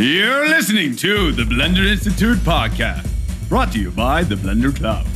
[0.00, 3.06] You're listening to the Blender Institute podcast,
[3.50, 5.06] brought to you by the Blender Club.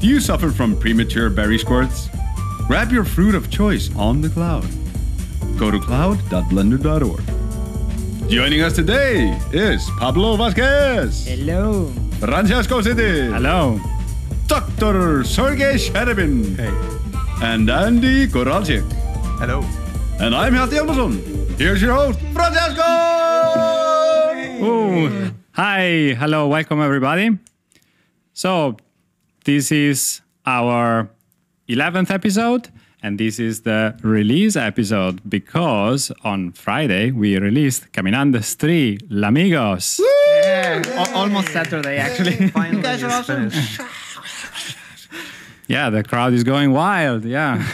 [0.00, 2.08] Do you suffer from premature berry squirts?
[2.66, 4.64] Grab your fruit of choice on the cloud.
[5.58, 7.20] Go to cloud.blender.org.
[8.30, 11.88] Joining us today is Pablo Vazquez, Hello.
[12.18, 13.78] Francesco Siddi, Hello.
[14.46, 15.22] Dr.
[15.22, 16.72] Sergey Sharybin, Hey.
[17.46, 18.90] and Andy Goralczyk.
[19.38, 19.60] Hello.
[20.18, 21.58] And I'm Hjalti Hjálmarsson.
[21.58, 23.19] Here's your host, Francesco!
[24.60, 25.32] Ooh.
[25.52, 26.14] Hi.
[26.18, 26.46] Hello.
[26.48, 27.38] Welcome, everybody.
[28.34, 28.76] So,
[29.44, 31.08] this is our
[31.68, 32.68] 11th episode,
[33.02, 39.98] and this is the release episode because on Friday we released Caminandes 3 Llamigos.
[40.44, 42.48] Yeah, al- almost Saturday actually.
[42.50, 43.80] Finally, it's finished.
[45.68, 47.24] Yeah, the crowd is going wild.
[47.24, 47.64] Yeah.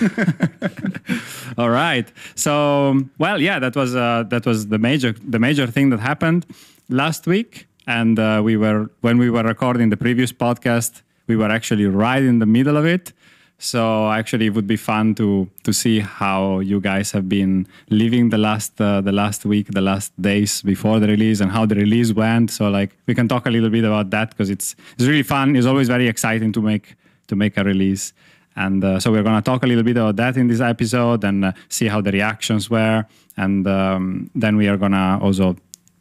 [1.57, 2.07] All right.
[2.35, 6.45] So, well, yeah, that was uh, that was the major the major thing that happened
[6.89, 11.51] last week, and uh, we were when we were recording the previous podcast, we were
[11.51, 13.13] actually right in the middle of it.
[13.59, 18.29] So actually, it would be fun to to see how you guys have been living
[18.31, 21.75] the last uh, the last week, the last days before the release, and how the
[21.75, 22.51] release went.
[22.51, 25.57] So like we can talk a little bit about that because it's it's really fun.
[25.57, 26.97] It's always very exciting to make
[27.29, 28.13] to make a release.
[28.57, 31.45] And uh, so we're to talk a little bit about that in this episode and
[31.45, 33.05] uh, see how the reactions were.
[33.37, 35.57] And um, then we are to also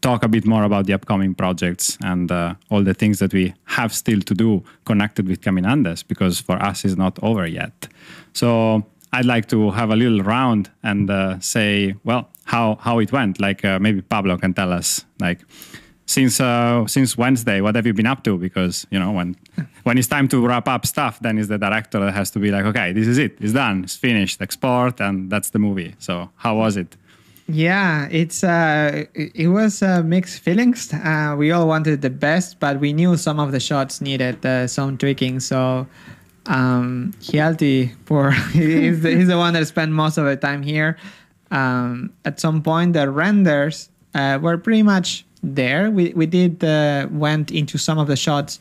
[0.05, 3.53] talk a bit more about the upcoming projects and uh, all the things that we
[3.63, 7.87] have still to do connected with Caminandes because for us it's not over yet.
[8.31, 13.11] So I'd like to have a little round and uh, say, well, how, how it
[13.11, 13.39] went.
[13.39, 15.39] Like uh, maybe Pablo can tell us, like,
[16.07, 18.37] since uh, since Wednesday, what have you been up to?
[18.37, 19.35] Because you know when
[19.85, 22.51] when it's time to wrap up stuff, then it's the director that has to be
[22.51, 25.95] like, okay, this is it, it's done, it's finished, export, and that's the movie.
[25.97, 26.95] So how was it?
[27.47, 30.91] Yeah, it's uh, it was uh, mixed feelings.
[30.91, 34.67] Uh, we all wanted the best, but we knew some of the shots needed uh,
[34.67, 35.39] some tweaking.
[35.39, 35.85] So
[36.47, 40.97] um, Hjalti, poor, he's the, he's the one that spent most of the time here.
[41.51, 45.91] Um, at some point, the renders uh, were pretty much there.
[45.91, 48.59] We we did uh, went into some of the shots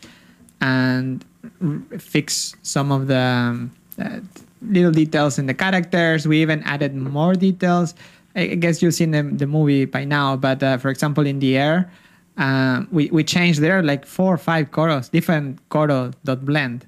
[0.61, 1.25] and
[1.63, 4.21] r- fix some of the um, uh,
[4.61, 6.29] little details in the characters.
[6.29, 7.95] We even added more details.
[8.37, 11.57] I guess you've seen the, the movie by now, but uh, for example, in the
[11.57, 11.91] air,
[12.37, 16.87] um, we, we changed there like four or five Koros, different Koro dot blend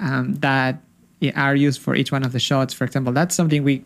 [0.00, 0.82] um, that
[1.36, 2.74] are used for each one of the shots.
[2.74, 3.84] For example, that's something we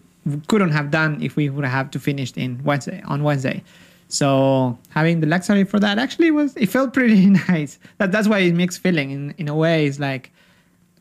[0.48, 3.62] couldn't have done if we would have to finish in Wednesday on Wednesday.
[4.08, 7.78] So having the luxury for that actually was it felt pretty nice.
[7.98, 9.86] That that's why it mixed feeling in in a way.
[9.86, 10.32] It's like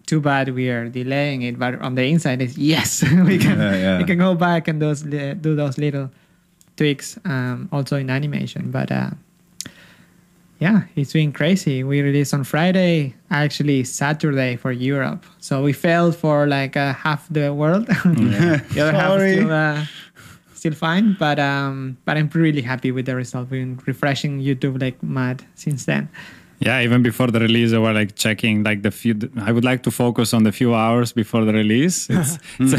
[0.05, 3.75] too bad we are delaying it, but on the inside is yes we can Yeah,
[3.75, 3.97] yeah.
[3.97, 6.09] we can go back and those do those little
[6.77, 8.71] tweaks um, also in animation.
[8.71, 9.11] But uh,
[10.59, 11.83] yeah, it's been crazy.
[11.83, 15.25] We released on Friday, actually Saturday for Europe.
[15.39, 17.87] So we failed for like uh, half the world.
[18.05, 19.85] the other half still, uh,
[20.53, 23.49] still fine, but um, but I'm really happy with the result.
[23.49, 26.09] We've been refreshing YouTube like mad since then.
[26.59, 29.15] Yeah, even before the release, I was like checking like the few.
[29.41, 32.07] I would like to focus on the few hours before the release.
[32.15, 32.73] It's, it's,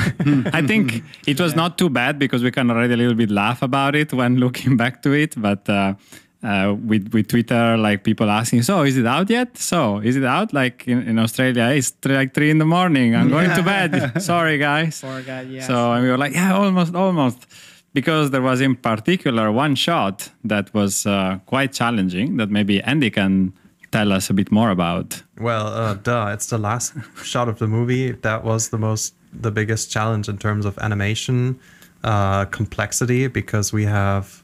[0.52, 3.62] I think it was not too bad because we can already a little bit laugh
[3.62, 5.34] about it when looking back to it.
[5.36, 5.94] But uh,
[6.42, 9.58] uh, with with Twitter, like people asking, "So is it out yet?
[9.58, 13.14] So is it out?" Like in, in Australia, it's three, like three in the morning.
[13.14, 14.22] I'm going to bed.
[14.32, 15.02] Sorry, guys.
[15.02, 15.66] Guy, yes.
[15.66, 17.46] So and we were like, yeah, almost, almost.
[17.92, 23.10] Because there was in particular one shot that was uh, quite challenging that maybe Andy
[23.10, 23.54] can
[23.96, 25.22] tell us a bit more about.
[25.38, 28.12] Well, uh, duh, it's the last shot of the movie.
[28.12, 31.58] That was the most, the biggest challenge in terms of animation
[32.04, 34.42] uh, complexity because we have,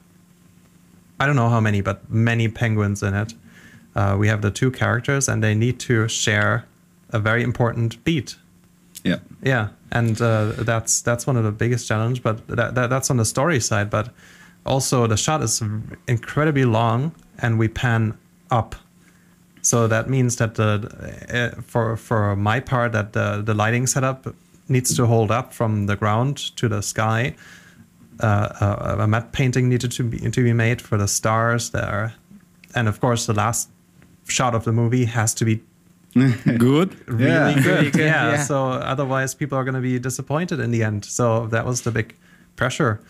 [1.21, 3.35] I don't know how many, but many penguins in it.
[3.95, 6.65] Uh, we have the two characters and they need to share
[7.11, 8.37] a very important beat.
[9.05, 9.19] Yeah.
[9.43, 12.23] Yeah, and uh, that's that's one of the biggest challenge.
[12.23, 13.91] But that, that that's on the story side.
[13.91, 14.11] But
[14.65, 15.61] also the shot is
[16.07, 18.16] incredibly long, and we pan
[18.51, 18.77] up.
[19.62, 24.34] So that means that the uh, for for my part that the the lighting setup
[24.68, 27.34] needs to hold up from the ground to the sky.
[28.20, 28.26] Uh,
[28.60, 32.12] uh, a matte painting needed to be to be made for the stars there,
[32.74, 33.68] and of course the last
[34.28, 35.60] shot of the movie has to be
[36.59, 36.94] Good.
[37.09, 37.54] really Yeah.
[37.54, 37.66] good.
[37.66, 38.30] Really good, yeah.
[38.32, 38.42] yeah.
[38.44, 41.04] So otherwise, people are going to be disappointed in the end.
[41.04, 42.14] So that was the big
[42.56, 43.00] pressure.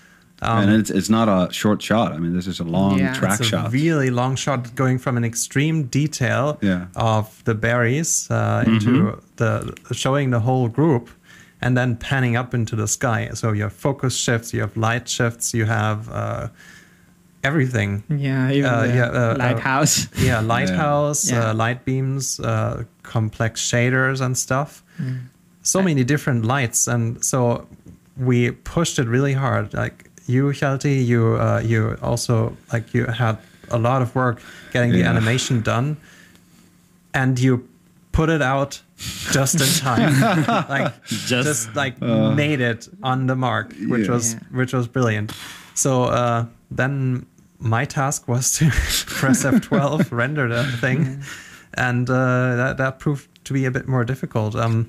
[0.43, 2.13] Um, and it's, it's not a short shot.
[2.13, 3.15] I mean, this is a long Yeah.
[3.15, 3.73] track it's a shot.
[3.73, 6.87] really long shot going from an extreme detail Yeah.
[6.97, 11.11] of the berries uh, into the showing the whole group
[11.61, 13.31] and then panning up into the sky.
[13.35, 16.49] So you have focus shifts, you have light shifts, you have uh,
[17.45, 18.03] everything.
[18.09, 20.09] Yeah, even Uh, the yeah, uh, uh, lighthouse.
[20.19, 21.51] Yeah, lighthouse, Yeah.
[21.51, 24.83] Uh, light beams, uh, complex shaders and stuff.
[25.01, 25.19] Mm.
[25.63, 27.67] So many different lights, and so
[28.17, 29.73] we pushed it really hard.
[29.75, 33.39] Like you, Hjalti, you uh, you also like you had
[33.71, 34.41] a lot of work
[34.73, 35.97] getting the animation done,
[37.15, 37.69] and you
[38.13, 38.81] put it out
[39.33, 40.21] just in time.
[40.69, 44.15] like Just- just, like made it on the mark, which Yeah.
[44.15, 44.41] was Yeah.
[44.59, 45.33] which was brilliant.
[45.75, 47.27] So uh, then
[47.59, 48.67] my task was to
[49.07, 51.23] press F12, render the thing,
[51.75, 54.55] and uh, that that proved to be a bit more difficult.
[54.55, 54.87] Um,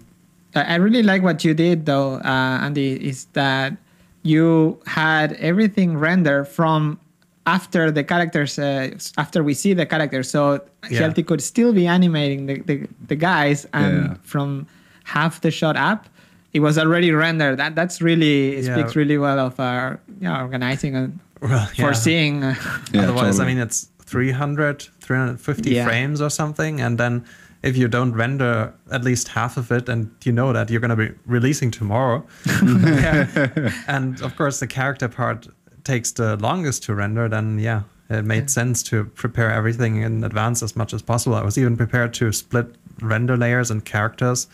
[0.56, 3.74] I I really like what you did though, uh, Andy, is that
[4.24, 7.00] you had everything rendered from
[7.46, 10.30] after the characters, uh, after we see the characters.
[10.30, 11.02] So Yeah.
[11.02, 14.14] Hjalti could still be animating the, the, the guys and Yeah.
[14.24, 14.66] from
[15.04, 16.08] half the shot up,
[16.54, 17.58] it was already rendered.
[17.60, 18.76] That That's really, it Yeah.
[18.76, 21.84] speaks really well of our yeah, organizing and well, yeah.
[21.86, 22.44] foreseeing.
[22.44, 22.56] Uh,
[22.94, 23.52] Yeah, Otherwise, totally.
[23.52, 25.86] I mean, it's 300, 350 Yeah.
[25.86, 27.24] frames or something, and then
[27.64, 30.90] if you don't render at least half of it, and you know that you're going
[30.90, 32.26] to be releasing tomorrow,
[33.88, 35.48] and of course the character part
[35.84, 40.62] takes the longest to render, then yeah, it made sense to prepare everything in advance
[40.62, 41.36] as much as possible.
[41.36, 42.68] I was even prepared to split
[43.02, 44.48] render layers and characters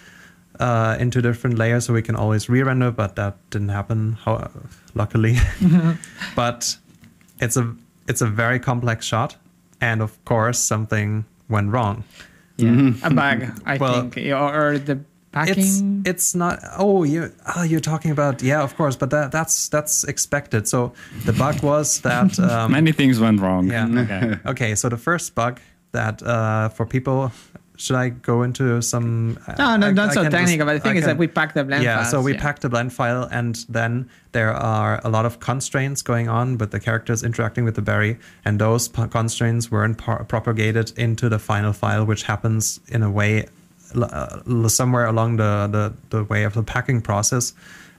[0.59, 4.13] uh, into different layers so we can always re-render, but that didn't happen.
[4.23, 4.49] How,
[4.93, 5.37] luckily,
[6.35, 6.77] but
[7.39, 7.75] it's a
[8.07, 9.35] it's a very complex shot,
[9.81, 12.03] and of course something went wrong.
[12.59, 15.01] Yeah, a bug, I Well, think, or, or the It's
[15.31, 16.01] packing.
[16.05, 16.59] it's not.
[16.77, 20.67] Oh, you oh, you're talking about yeah, of course, but that that's that's expected.
[20.67, 20.91] So
[21.25, 23.69] the bug was that um, Many things went wrong.
[23.71, 23.87] Yeah.
[24.03, 24.37] Okay.
[24.45, 24.75] okay.
[24.75, 25.59] So the first bug
[25.91, 27.31] that uh, for people.
[27.79, 29.37] Should I go into some?
[29.57, 31.27] no, no, I- not I so technical, just- but the thing I is that we
[31.27, 31.89] pack the blend file.
[31.91, 32.41] yeah files, so we yeah.
[32.41, 36.71] packed the blend file and then there are a lot of constraints going on with
[36.71, 41.71] the characters interacting with the berry and those p- constraints weren't propagated into the final
[41.73, 43.47] file which happens in a way
[43.95, 47.53] l- uh, somewhere along the, the, the way of the packing process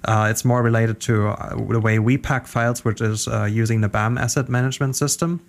[0.04, 3.80] uh, it's more related to uh, the way we pack files which is uh, using
[3.80, 5.40] the bam asset management system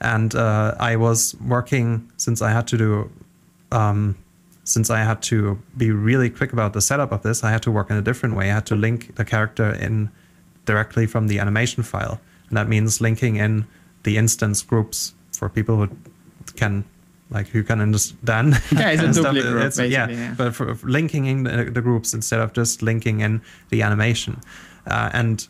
[0.00, 3.10] and uh, i was working since i had to do
[3.72, 4.16] um,
[4.64, 7.70] since I had to be really quick about the setup of this, I had to
[7.70, 8.50] work in a different way.
[8.50, 10.10] I had to link the character in
[10.64, 12.20] directly from the animation file.
[12.48, 13.66] And that means linking in
[14.04, 15.88] the instance groups for people who
[16.56, 16.84] can
[17.30, 18.54] like who can understand.
[18.72, 19.34] Yeah, it's a stuff.
[19.34, 20.34] duplicate group, It's- yeah, yeah.
[20.36, 23.40] but for, for linking in the, the groups instead of just linking in
[23.70, 24.40] the animation.
[24.86, 25.48] Uh, and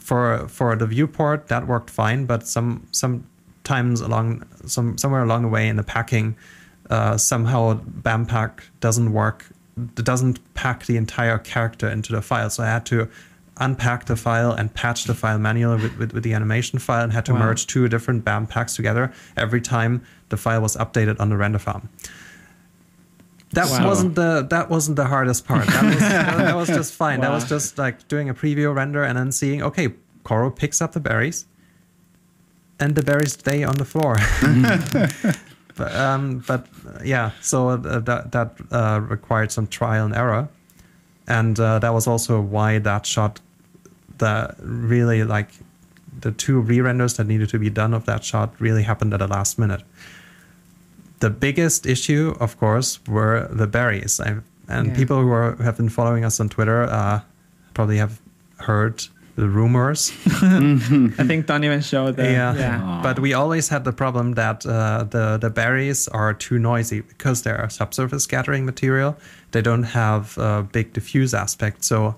[0.00, 5.48] for for the viewport that worked fine, but some sometimes along some somewhere along the
[5.48, 6.36] way in the packing,
[6.90, 9.46] uh, somehow BAMPack doesn't work.
[9.78, 13.08] It doesn't pack the entire character into the file, so I had to
[13.58, 17.12] unpack the file and patch the file manually with, with, with the animation file and
[17.12, 17.40] had to Wow.
[17.40, 21.58] merge two different BAM packs together every time the file was updated on the render
[21.58, 21.88] farm.
[23.52, 23.86] That Wow.
[23.86, 25.66] wasn't the that wasn't the hardest part.
[25.66, 27.20] That was, that, that was just fine.
[27.20, 29.92] That was just like doing a preview render and then seeing, okay,
[30.24, 31.46] Koro picks up the berries,
[32.78, 34.16] and the berries stay on the floor.
[35.80, 36.66] but um, but
[37.04, 37.76] yeah, so uh,
[38.08, 40.48] that that uh, required some trial and error,
[41.26, 43.40] and uh, that was also why that shot,
[44.18, 45.48] the really like
[46.20, 49.26] the two re-renders that needed to be done of that shot really happened at the
[49.28, 49.82] last minute
[51.20, 54.20] the biggest issue, of course, were the berries.
[54.20, 54.36] I,
[54.68, 54.96] and Yeah.
[54.96, 57.20] people who, are, who have been following us on Twitter uh,
[57.74, 58.20] probably have
[58.56, 59.04] heard
[59.40, 60.12] the rumors.
[60.26, 62.54] I think don't even show the yeah.
[62.54, 63.00] yeah.
[63.02, 67.42] But we always had the problem that uh, the, the berries are too noisy because
[67.42, 69.16] they are subsurface scattering material.
[69.52, 71.84] They don't have a big diffuse aspect.
[71.84, 72.16] So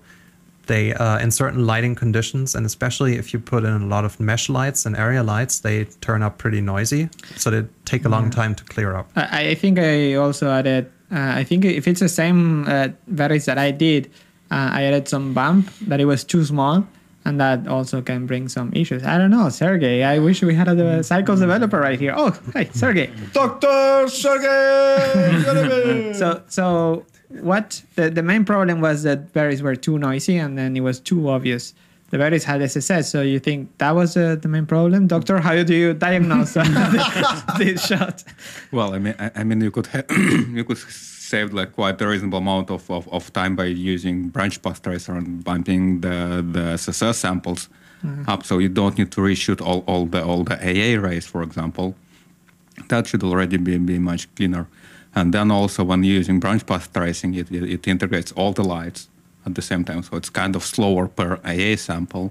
[0.66, 4.18] they, uh, in certain lighting conditions, and especially if you put in a lot of
[4.18, 7.08] mesh lights and area lights, they turn up pretty noisy.
[7.36, 9.10] So they take a long time to clear up.
[9.16, 10.90] I, I think I also added.
[11.10, 14.10] Uh, I think if it's the same uh, varies that I did,
[14.50, 16.86] uh, I added some bump that it was too small,
[17.24, 19.04] and that also can bring some issues.
[19.04, 20.02] I don't know, Sergey.
[20.02, 22.14] I wish we had a de- Cycles developer right here.
[22.16, 23.10] Oh, hey, Sergey.
[23.32, 24.08] Dr.
[24.08, 26.12] Sergey!
[26.18, 30.76] So, so what the, the main problem was that berries were too noisy, and then
[30.76, 31.74] it was too obvious.
[32.10, 35.38] The berries had SSS, so you think that was uh, the main problem, Doctor?
[35.40, 36.52] How do you diagnose
[37.58, 38.22] this shot?
[38.70, 40.76] Well, I mean, I, I mean, you could ha- you could
[41.32, 45.14] save like quite a reasonable amount of, of, of time by using branch path tracer
[45.20, 46.16] and bumping the
[46.54, 47.60] the SSS samples
[48.04, 48.30] mm-hmm.
[48.32, 51.40] up, so you don't need to reshoot all, all the all the AA rays, for
[51.48, 51.88] example.
[52.88, 54.64] That should already be, be much cleaner.
[55.18, 59.00] And then also when using branch path tracing, it, it, it integrates all the lights
[59.46, 62.26] at the same time, so it's kind of slower per AA sample,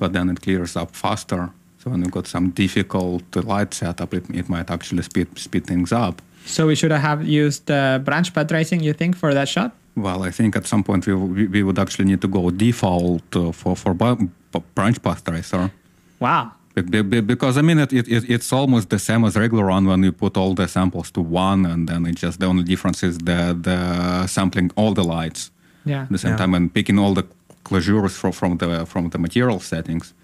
[0.00, 1.42] but then it clears up faster.
[1.78, 5.92] So when you've got some difficult light setup, it, it might actually speed speed things
[5.92, 6.16] up.
[6.44, 9.72] So we should have used uh, branch path tracing, you think, for that shot?
[9.96, 13.22] Well, I think at some point we, we, we would actually need to go default
[13.36, 15.70] uh, for for bu- bu- branch path tracer.
[16.18, 16.52] Wow.
[16.74, 19.66] Be- be- be- Because I mean, it, it, it, it's almost the same as regular
[19.66, 22.64] one when you put all the samples to one, and then it just the only
[22.64, 25.50] difference is the the sampling all the lights
[25.84, 26.02] Yeah.
[26.02, 26.38] at the same Yeah.
[26.38, 27.24] time and picking all the
[27.64, 30.14] closures from, from the from the material settings.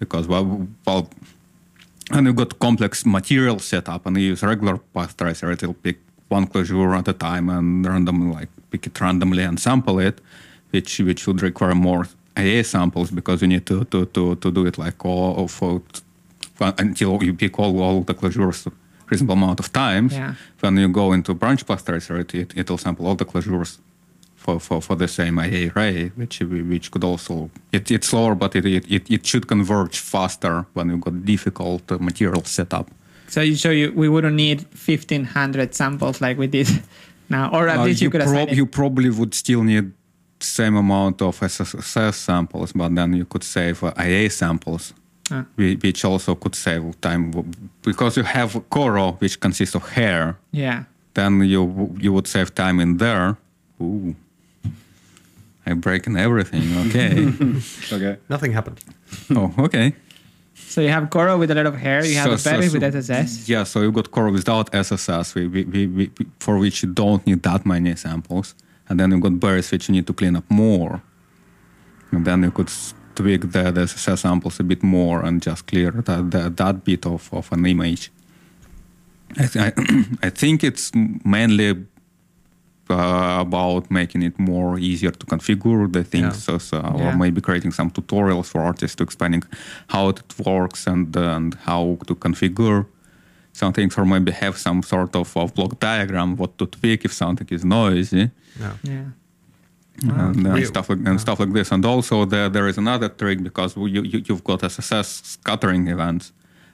[0.00, 1.08] Because well, well,
[2.12, 6.46] and you've got complex material setup, and you use regular path tracer, it'll pick one
[6.46, 10.20] closure at a time and random like pick it randomly and sample it,
[10.70, 14.66] which which would require more AA samples because you need to to to, to do
[14.66, 15.82] it like all for
[16.78, 18.70] until you pick all all the closures
[19.10, 20.12] reasonable amount of times.
[20.14, 20.34] Yeah.
[20.60, 23.78] When you go into branch path tracer, it, it it'll sample all the closures
[24.42, 26.40] for, for, for the same AA ray, which
[26.72, 31.00] which could also it, it's slower, but it, it, it, should converge faster when you've
[31.00, 32.86] got difficult uh, material setup.
[33.28, 36.68] So you show you we wouldn't need fifteen hundred samples like we did
[37.28, 39.92] now, or at Uh, least you, could assign prob- you probably would still need
[40.40, 44.92] same amount of SSS samples, but then you could save uh, AA samples,
[45.30, 45.44] Ah.
[45.56, 47.30] which also could save time
[47.82, 50.36] because you have Koro, which consists of hair.
[50.52, 50.84] yeah.
[51.14, 51.62] Then you
[52.00, 53.36] you would save time in there.
[53.80, 54.14] Ooh,
[55.66, 56.62] I'm breaking everything.
[56.86, 57.12] Okay.
[57.92, 58.16] Okay.
[58.28, 58.80] Nothing happened.
[59.30, 59.94] oh, okay.
[60.54, 62.04] So you have Koro with a lot of hair.
[62.04, 63.48] You have So- a so- berry so- with SSS.
[63.48, 67.24] Yeah, so you've got Koro without SSS, we, we, we, we, for which you don't
[67.26, 68.54] need that many samples.
[68.88, 71.00] And then you've got berries which you need to clean up more.
[72.10, 72.70] And then you could
[73.14, 77.06] tweak the, the SSS samples a bit more and just clear that, that, that bit
[77.06, 78.10] of, of an image.
[79.38, 79.72] I, th- I,
[80.26, 80.90] I think it's
[81.24, 81.86] mainly
[82.94, 86.46] about making it more easier to configure the things, Yeah.
[86.46, 87.02] so, so Yeah.
[87.04, 89.42] or maybe creating some tutorials for artists to explaining
[89.88, 92.84] how it works and and how to configure
[93.52, 97.12] some things, or maybe have some sort of, of block diagram what to tweak if
[97.12, 98.30] something is noisy
[98.60, 98.74] Yeah.
[98.82, 99.04] Yeah.
[100.02, 101.72] and, uh, We- stuff like and stuff like this.
[101.72, 106.32] And also there there is another trick because you, you you've got SSS scattering events,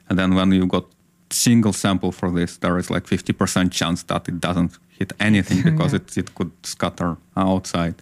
[0.09, 0.85] and then when you got
[1.31, 5.63] single sample for this, there is like fifty percent chance that it doesn't hit anything
[5.63, 7.95] because it it could scatter outside,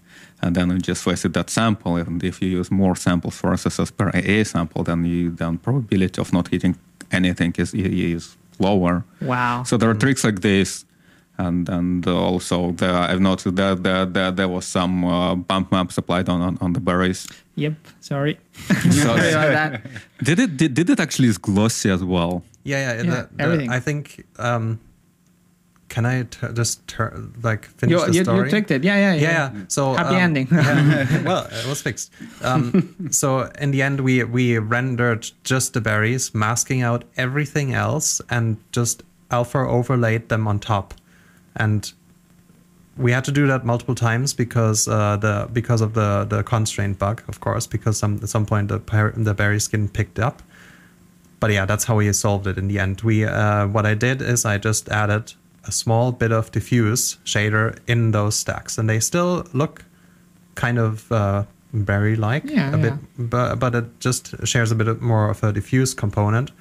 [0.43, 1.97] and then you just wasted that sample.
[1.97, 6.21] And if you use more samples for SSS per AA sample, then you then probability
[6.21, 6.77] of not hitting
[7.13, 9.05] anything is is lower.
[9.21, 9.65] Wow.
[9.65, 10.85] So there are tricks like this,
[11.39, 15.99] and and also the, I've noticed that there, there, there was some uh, bump maps
[15.99, 17.27] applied on, on, on the berries.
[17.57, 17.75] Yep.
[18.01, 18.39] Sorry.
[18.69, 19.83] So Sorry about that.
[20.23, 22.43] did it did, did it actually is glossy as well?
[22.67, 23.03] Yeah, yeah.
[23.03, 23.71] Yeah, the- the- everything.
[23.71, 24.25] I think.
[24.39, 24.81] Um,
[25.89, 28.45] can I t- just tur- like finish You, the you, story?
[28.45, 28.83] you tricked it.
[28.83, 29.53] Yeah, yeah, yeah.
[29.55, 29.65] yeah.
[29.69, 30.49] So Happy um, ending.
[30.51, 31.23] yeah.
[31.31, 32.11] well, it was fixed.
[32.43, 38.21] Um, so in the end, we we rendered just the berries, masking out everything else,
[38.31, 40.93] and just alpha overlaid them on top.
[41.55, 41.93] And
[42.97, 46.99] we had to do that multiple times because uh, the because of the the constraint
[46.99, 48.79] bug, of course, because some at some point the
[49.17, 50.43] the berry skin picked up.
[51.41, 53.03] But yeah, that's how we solved it in the end.
[53.03, 57.79] We uh, what I did is I just added a small bit of diffuse shader
[57.87, 59.85] in those stacks, and they still look
[60.55, 65.01] kind of uh, berry like Yeah, a bit, but but it just shares a bit
[65.03, 66.53] more of a diffuse component,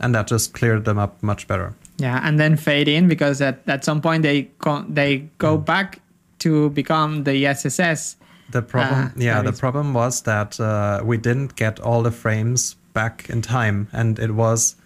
[0.00, 1.74] and that just cleared them up much better.
[1.96, 6.00] Yeah, and then fade in because at, at some point they go, they go back
[6.38, 8.16] to become the SSS.
[8.50, 12.76] The problem, Ah, yeah, the problem was that uh, we didn't get all the frames
[12.92, 14.76] back in time, and it was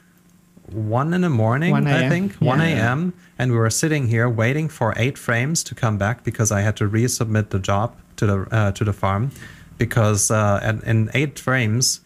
[0.71, 2.90] one in the morning, I think, one yeah.
[2.90, 6.61] a.m., and we were sitting here waiting for eight frames to come back because I
[6.61, 9.30] had to resubmit the job to the uh, to the farm
[9.78, 12.00] because uh, and in eight frames,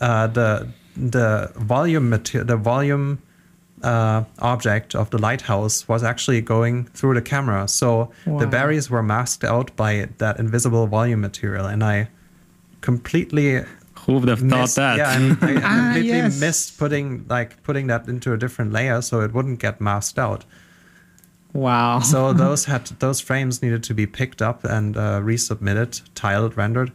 [0.00, 3.20] uh, the the volume mater- the volume
[3.82, 7.68] uh, object of the lighthouse was actually going through the camera.
[7.68, 12.08] So the berries were masked out by that invisible volume material, and I
[12.80, 13.64] completely
[14.06, 14.98] Who would have thought missed, that?
[14.98, 16.40] Yeah, and I Ah, completely yes.
[16.40, 20.44] missed putting like putting that into a different layer so it wouldn't get masked out.
[21.52, 22.00] Wow.
[22.00, 26.92] So those had those frames needed to be picked up and uh, resubmitted, tiled, rendered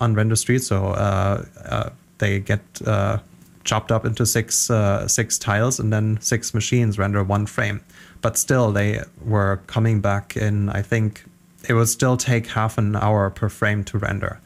[0.00, 0.62] on Render Street.
[0.62, 3.18] So uh, uh, they get uh,
[3.64, 7.80] chopped up into six uh, six tiles, and then six machines render one frame.
[8.22, 10.70] But still, they were coming back in.
[10.70, 11.24] I think
[11.68, 14.40] it would still take half an hour per frame to render.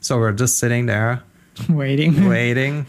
[0.00, 1.22] So we're just sitting there
[1.68, 2.28] waiting.
[2.28, 2.86] waiting.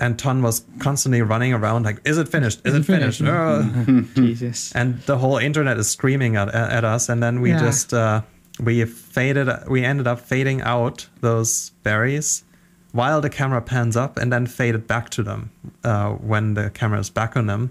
[0.00, 2.60] And Ton was constantly running around like, "Is it finished?
[2.64, 3.62] Is it finished?" Oh.
[4.14, 4.72] Jesus.
[4.72, 7.58] and the whole internet is screaming at, at us and then we Yeah.
[7.58, 8.22] just uh,
[8.62, 12.44] we faded we ended up fading out those berries
[12.92, 15.50] while the camera pans up and then faded back to them
[15.84, 17.70] uh, when the camera is back on them,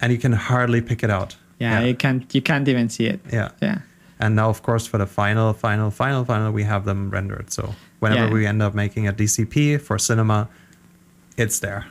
[0.00, 1.36] and you can hardly pick it out.
[1.60, 3.20] Yeah, you can't you can't even see it.
[3.30, 3.50] Yeah.
[3.60, 3.78] Yeah.
[4.18, 7.52] And now, of course, for the final, final, final, final, we have them rendered.
[7.52, 8.32] So whenever Yeah.
[8.32, 10.48] we end up making a DCP for cinema,
[11.36, 11.86] it's there.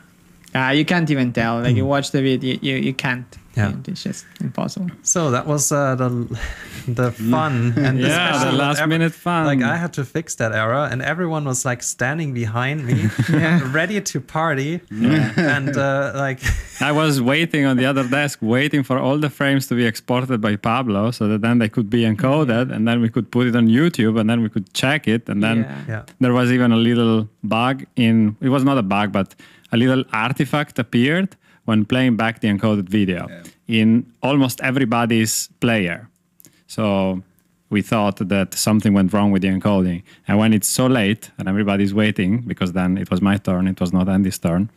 [0.55, 1.61] Uh, you can't even tell.
[1.61, 3.25] Like you watch the video, you, you can't.
[3.55, 3.73] Yeah.
[3.87, 4.89] It's just impossible.
[5.03, 6.09] So that was uh, the
[6.87, 9.45] the fun and the Yeah, the last ever- minute fun.
[9.45, 13.61] Like I had to fix that error, and everyone was like standing behind me, Yeah.
[13.71, 14.81] ready to party,
[15.37, 16.39] and uh, like
[16.81, 20.41] I was waiting on the other desk, waiting for all the frames to be exported
[20.41, 23.55] by Pablo, so that then they could be encoded, and then we could put it
[23.55, 25.77] on YouTube, and then we could check it, and then Yeah.
[25.87, 26.03] Yeah.
[26.19, 28.35] there was even a little bug in.
[28.41, 29.35] It was not a bug, but
[29.71, 33.29] a little artifact appeared when playing back the encoded video
[33.67, 36.09] in almost everybody's player.
[36.67, 37.23] So
[37.69, 40.03] we thought that something went wrong with the encoding.
[40.27, 43.79] And when it's so late and everybody's waiting, because then it was my turn, it
[43.79, 44.69] was not Andy's turn,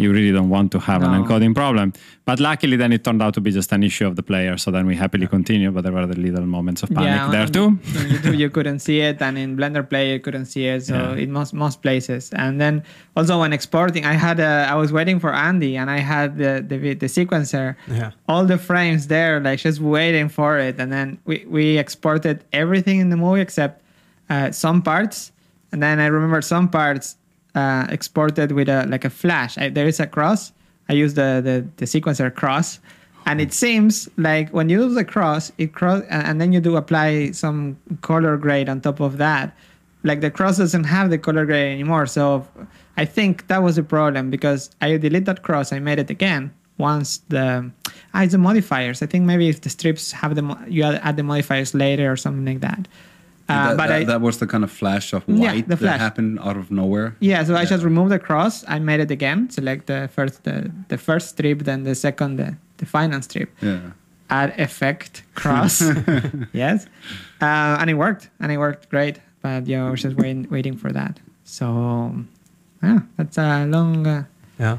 [0.00, 1.92] you really don't want to have an encoding problem.
[2.24, 4.56] But luckily, then it turned out to be just an issue of the player.
[4.56, 7.42] So then we happily continued, but there were the little moments of panic yeah, there
[7.42, 7.64] on- too.
[7.64, 10.84] On YouTube, you couldn't see it, and in Blender Play, you couldn't see it.
[10.86, 11.22] So Yeah.
[11.22, 12.82] in most most places, and then
[13.16, 16.52] also when exporting, I had a, I was waiting for Andy, and I had the
[16.70, 18.10] the, the sequencer, Yeah.
[18.28, 23.00] all the frames there, like just waiting for it, and then we we exported everything
[23.00, 23.82] in the movie except
[24.30, 25.32] uh, some parts,
[25.72, 27.16] and then I remember some parts
[27.58, 29.58] uh, exported with a like a flash.
[29.58, 30.52] I, there is a cross.
[30.88, 32.80] I use the the, the sequencer cross.
[33.26, 36.76] And it seems like when you use the cross, it cross, and then you do
[36.76, 39.54] apply some color grade on top of that.
[40.02, 42.06] Like the cross doesn't have the color grade anymore.
[42.06, 42.46] So
[42.96, 46.52] I think that was the problem because I delete that cross, I made it again
[46.78, 47.70] once the
[48.14, 49.02] ah, it's the modifiers.
[49.02, 52.46] I think maybe if the strips have the you add the modifiers later or something
[52.46, 52.88] like that.
[53.48, 55.76] Uh, that, but that, I, that was the kind of flash of Yeah, white the
[55.76, 55.92] flash.
[55.92, 57.16] that happened out of nowhere.
[57.20, 58.64] Yeah, so I just removed the cross.
[58.68, 59.48] I made it again.
[59.50, 63.48] Select the first the, the first strip, then the second the, the final strip.
[63.62, 63.80] Yeah.
[64.30, 65.80] Add effect cross.
[66.52, 66.84] yes,
[67.40, 69.20] uh, and it worked, and it worked great.
[69.40, 71.18] But yeah, I was just waiting waiting for that.
[71.44, 72.14] So
[72.82, 74.06] yeah, that's a long.
[74.06, 74.24] Uh,
[74.60, 74.78] Yeah.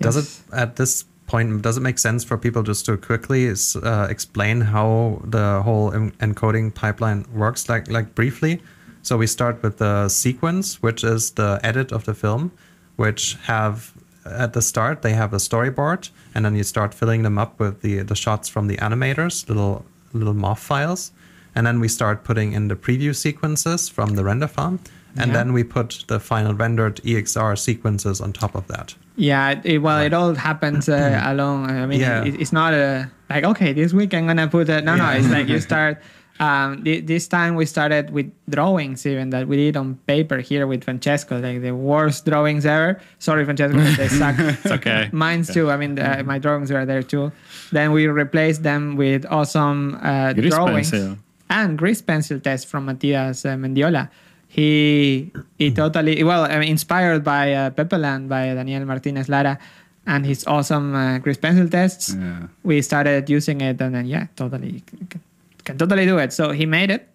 [0.00, 4.06] Does it at this point does it make sense for people just to quickly uh,
[4.10, 8.60] explain how the whole en- encoding pipeline works like like briefly?
[9.02, 12.50] So we start with the sequence, which is the edit of the film,
[12.96, 13.92] which have
[14.24, 17.80] at the start they have a storyboard, and then you start filling them up with
[17.82, 21.12] the the shots from the animators, little little MOV files,
[21.54, 24.78] and then we start putting in the preview sequences from the render farm,
[25.16, 25.38] and Yeah.
[25.38, 28.94] then we put the final rendered EXR sequences on top of that.
[29.18, 31.70] Yeah, it, well, it all happens uh, along.
[31.70, 32.24] I mean, Yeah.
[32.24, 34.84] it, it's not a like okay, this week I'm gonna put it.
[34.84, 36.00] No, no, it's like you start.
[36.40, 40.68] Um, thi- this time we started with drawings, even that we did on paper here
[40.68, 43.00] with Francesco, like the worst drawings ever.
[43.18, 44.36] Sorry, Francesco, they suck.
[44.38, 45.08] It's okay.
[45.10, 45.68] Mine's too.
[45.68, 47.32] I mean, the, my drawings were there too.
[47.72, 51.16] Then we replaced them with awesome uh, drawings pencil.
[51.50, 54.08] and grease pencil test from Matias uh, Mendiola.
[54.48, 59.58] He he totally well inspired by uh, Pepeland by Daniel Martinez Lara
[60.06, 62.14] and his awesome uh, grease pencil tests.
[62.14, 62.48] Yeah.
[62.64, 65.20] We started using it and then yeah, totally can,
[65.64, 66.32] can totally do it.
[66.32, 67.08] So he made it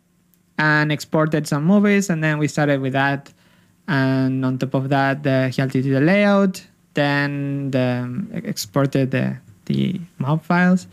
[0.60, 3.34] and exported some movies and then we started with that
[3.88, 9.36] and on top of that the, he do the layout then the um, exported the
[9.66, 10.86] the mob files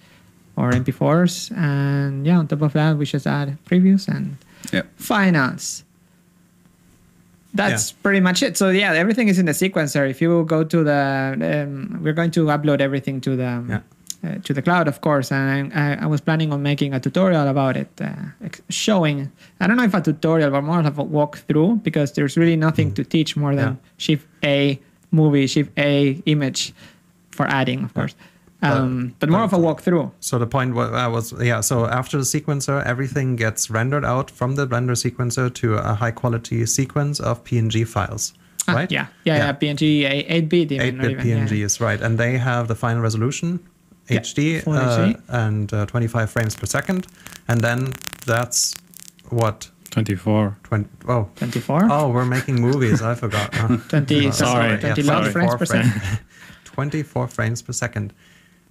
[0.57, 4.37] or mp4s and yeah on top of that we just add previews and
[4.73, 4.83] Yeah.
[4.97, 5.85] finals
[7.55, 8.57] that's pretty much it.
[8.57, 10.09] So yeah everything is in the sequencer.
[10.09, 13.81] If you go to the um, we're going to upload everything to the Yeah.
[14.25, 15.33] uh, to the cloud of course.
[15.33, 18.13] And I, I was planning on making a tutorial about it uh,
[18.69, 22.57] showing i don't know if a tutorial but more of a walkthrough because there's really
[22.57, 23.89] nothing to teach more than Yeah.
[24.05, 24.79] shift a
[25.11, 25.93] movie shift a
[26.27, 26.73] image
[27.37, 28.15] for adding of course
[28.63, 31.61] um, but, more of a walkthrough So the point wa- uh, was, yeah.
[31.63, 36.11] So after the sequencer, everything gets rendered out from the render sequencer to a high
[36.13, 38.35] quality sequence of PNG files,
[38.69, 38.91] Ah, right?
[38.93, 41.47] yeah yeah yeah, png 8 bit eight bit even, yeah.
[41.47, 42.01] PNGs, right?
[42.03, 43.61] And they have the final resolution,
[44.09, 45.21] Yeah, HD, uh, HD.
[45.29, 47.07] and uh, 25 frames per second,
[47.49, 47.93] and then
[48.27, 48.75] that's
[49.31, 50.57] what 24.
[50.65, 50.89] 20.
[51.09, 53.01] Oh, 24 oh, we're making movies.
[53.03, 53.49] I forgot.
[53.59, 55.33] Uh, 20 uh, Sorry, 20 yeah, sorry.
[55.33, 55.93] frames per second
[56.65, 58.13] 24 frames per second.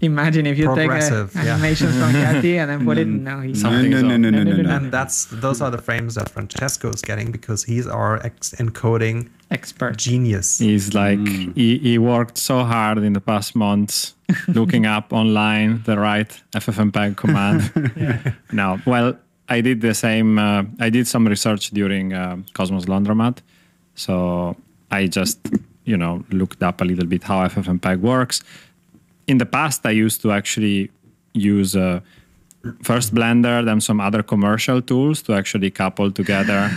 [0.02, 1.42] Imagine if you take Progressive, yeah.
[1.56, 4.44] animations from Hjalti and then put it in now he no, no, no, no, no,
[4.44, 4.70] no, no.
[4.76, 9.28] And that's those are the frames that Francesco is getting because he's our ex- encoding
[9.52, 10.58] expert genius.
[10.60, 11.56] He's like, Mm.
[11.56, 14.14] he, he worked so hard in the past months
[14.48, 17.62] looking up online the right FFmpeg command.
[18.54, 19.18] No, well,
[19.50, 20.40] I did the same.
[20.40, 23.40] Uh, I did some research during uh, Cosmos Laundromat.
[23.96, 24.56] So
[24.92, 25.40] I just
[25.86, 28.44] you know looked up a little bit how FFmpeg works.
[29.30, 30.90] In the past, I used to actually
[31.34, 32.00] use uh,
[32.82, 36.72] first Blender, then some other commercial tools to actually couple together.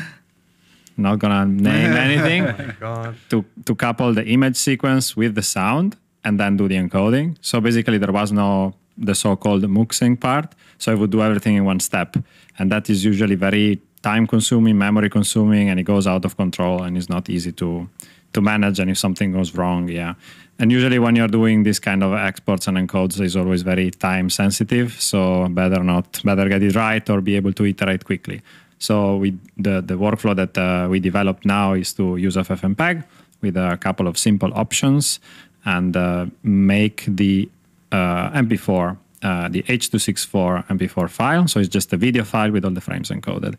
[0.98, 2.42] Not gonna name anything
[2.80, 3.16] God.
[3.30, 7.36] to to couple the image sequence with the sound and then do the encoding.
[7.40, 10.54] So basically, there was no the so-called muxing part.
[10.76, 12.16] So I would do everything in one step,
[12.58, 17.08] and that is usually very time-consuming, memory-consuming, and it goes out of control and is
[17.08, 17.88] not easy to
[18.34, 18.78] to manage.
[18.80, 20.14] And if something goes wrong, yeah.
[20.58, 24.30] And usually, when you're doing this kind of exports and encodes, is always very time
[24.30, 25.00] sensitive.
[25.00, 28.42] So better not, better get it right or be able to iterate quickly.
[28.78, 33.04] So we, the, the workflow that uh, we developed now is to use FFmpeg
[33.40, 35.20] with a couple of simple options
[35.64, 37.48] and uh, make the
[37.92, 41.46] uh, MP4, uh, the H264 MP4 file.
[41.46, 43.56] So it's just a video file with all the frames encoded.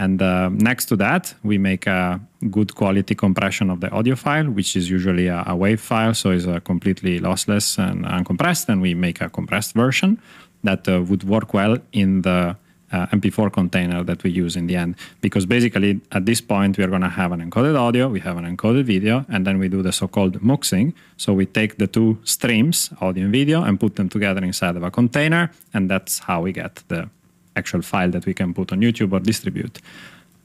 [0.00, 2.18] And uh, next to that, we make a
[2.50, 6.30] good quality compression of the audio file, which is usually a, a WAV file, so
[6.30, 8.70] it's uh, completely lossless and uncompressed.
[8.70, 10.18] And we make a compressed version
[10.64, 12.56] that uh, would work well in the
[12.92, 14.94] uh, MP4 container that we use in the end.
[15.20, 18.38] Because basically, at this point, we are going to have an encoded audio, we have
[18.38, 20.94] an encoded video, and then we do the so called muxing.
[21.18, 24.82] So we take the two streams, audio and video, and put them together inside of
[24.82, 27.10] a container, and that's how we get the
[27.56, 29.80] actual file that we can put on YouTube or distribute.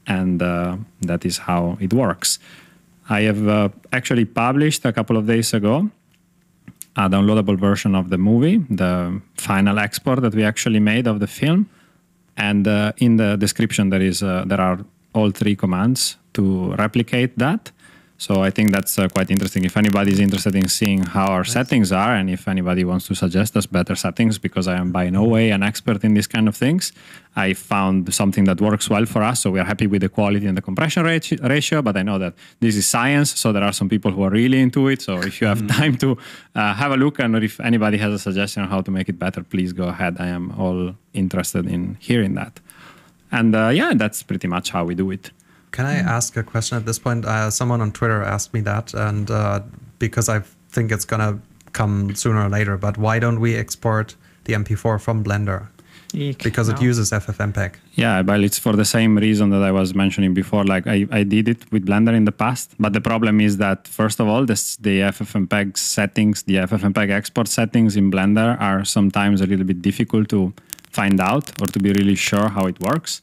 [0.06, 2.38] And uh, that is how it works.
[3.08, 5.90] I have uh, actually published a couple of days ago
[6.96, 11.26] a downloadable version of the movie, the final export that we actually made of the
[11.26, 11.68] film.
[12.36, 14.78] And uh, in the description, there is uh, there are
[15.12, 17.70] all three commands to replicate that.
[18.18, 19.64] So I think that's uh, quite interesting.
[19.64, 23.14] If anybody is interested in seeing how our settings are, and if anybody wants to
[23.14, 26.48] suggest us better settings, because I am by no way an expert in these kind
[26.48, 26.92] of things,
[27.36, 29.40] I found something that works well for us.
[29.40, 31.82] So we are happy with the quality and the compression ratio.
[31.82, 34.60] But I know that this is science, so there are some people who are really
[34.60, 35.02] into it.
[35.02, 36.16] So if you have time to
[36.54, 39.18] uh, have a look, and if anybody has a suggestion on how to make it
[39.18, 40.16] better, please go ahead.
[40.18, 42.60] I am all interested in hearing that.
[43.30, 45.32] And uh, yeah, that's pretty much how we do it.
[45.76, 47.26] Can I ask a question at this point?
[47.26, 49.60] Uh, someone on Twitter asked me that, and uh,
[49.98, 50.38] because I
[50.70, 51.38] think it's gonna
[51.72, 55.68] come sooner or later, but why don't we export the MP4 from Blender?
[56.14, 57.74] Eek, Because it uses FFmpeg.
[57.92, 60.64] Yeah, but it's for the same reason that I was mentioning before.
[60.64, 63.86] Like I, I did it with Blender in the past, but the problem is that
[63.86, 69.42] first of all, this, the FFmpeg settings, the FFmpeg export settings in Blender are sometimes
[69.42, 70.54] a little bit difficult to
[70.90, 73.20] find out or to be really sure how it works.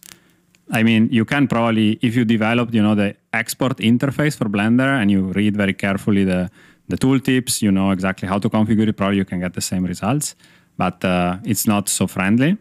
[0.71, 5.01] I mean, you can probably, if you develop, you know, the export interface for Blender
[5.01, 6.49] and you read very carefully the
[6.89, 8.97] the tooltips, you know exactly how to configure it.
[8.97, 10.35] Probably you can get the same results,
[10.77, 12.57] but uh, it's not so friendly.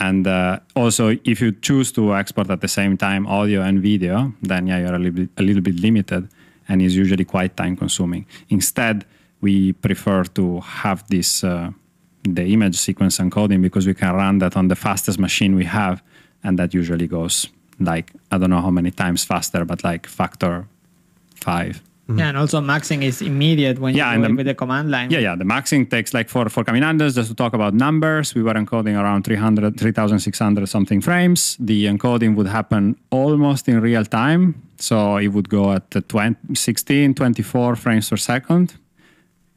[0.00, 4.32] And uh, also, if you choose to export at the same time audio and video,
[4.42, 6.28] then yeah, you're a little bit, a little bit limited,
[6.68, 8.26] and is usually quite time consuming.
[8.48, 9.04] Instead,
[9.40, 11.70] we prefer to have this uh,
[12.22, 16.02] the image sequence encoding because we can run that on the fastest machine we have,
[16.46, 17.48] and that usually goes
[17.80, 20.64] like I don't know how many times faster, but like factor
[21.34, 21.74] five.
[22.08, 24.90] Yeah, and also muxing is immediate when Yeah, you and do the- with the command
[24.90, 25.10] line.
[25.10, 25.34] Yeah, yeah.
[25.36, 28.94] The muxing takes like for for Caminandes, just to talk about numbers, we were encoding
[29.02, 31.56] around 300, 3,600 something frames.
[31.58, 34.54] The encoding would happen almost in real time.
[34.78, 38.74] So it would go at the 20, 16, 24 frames per second.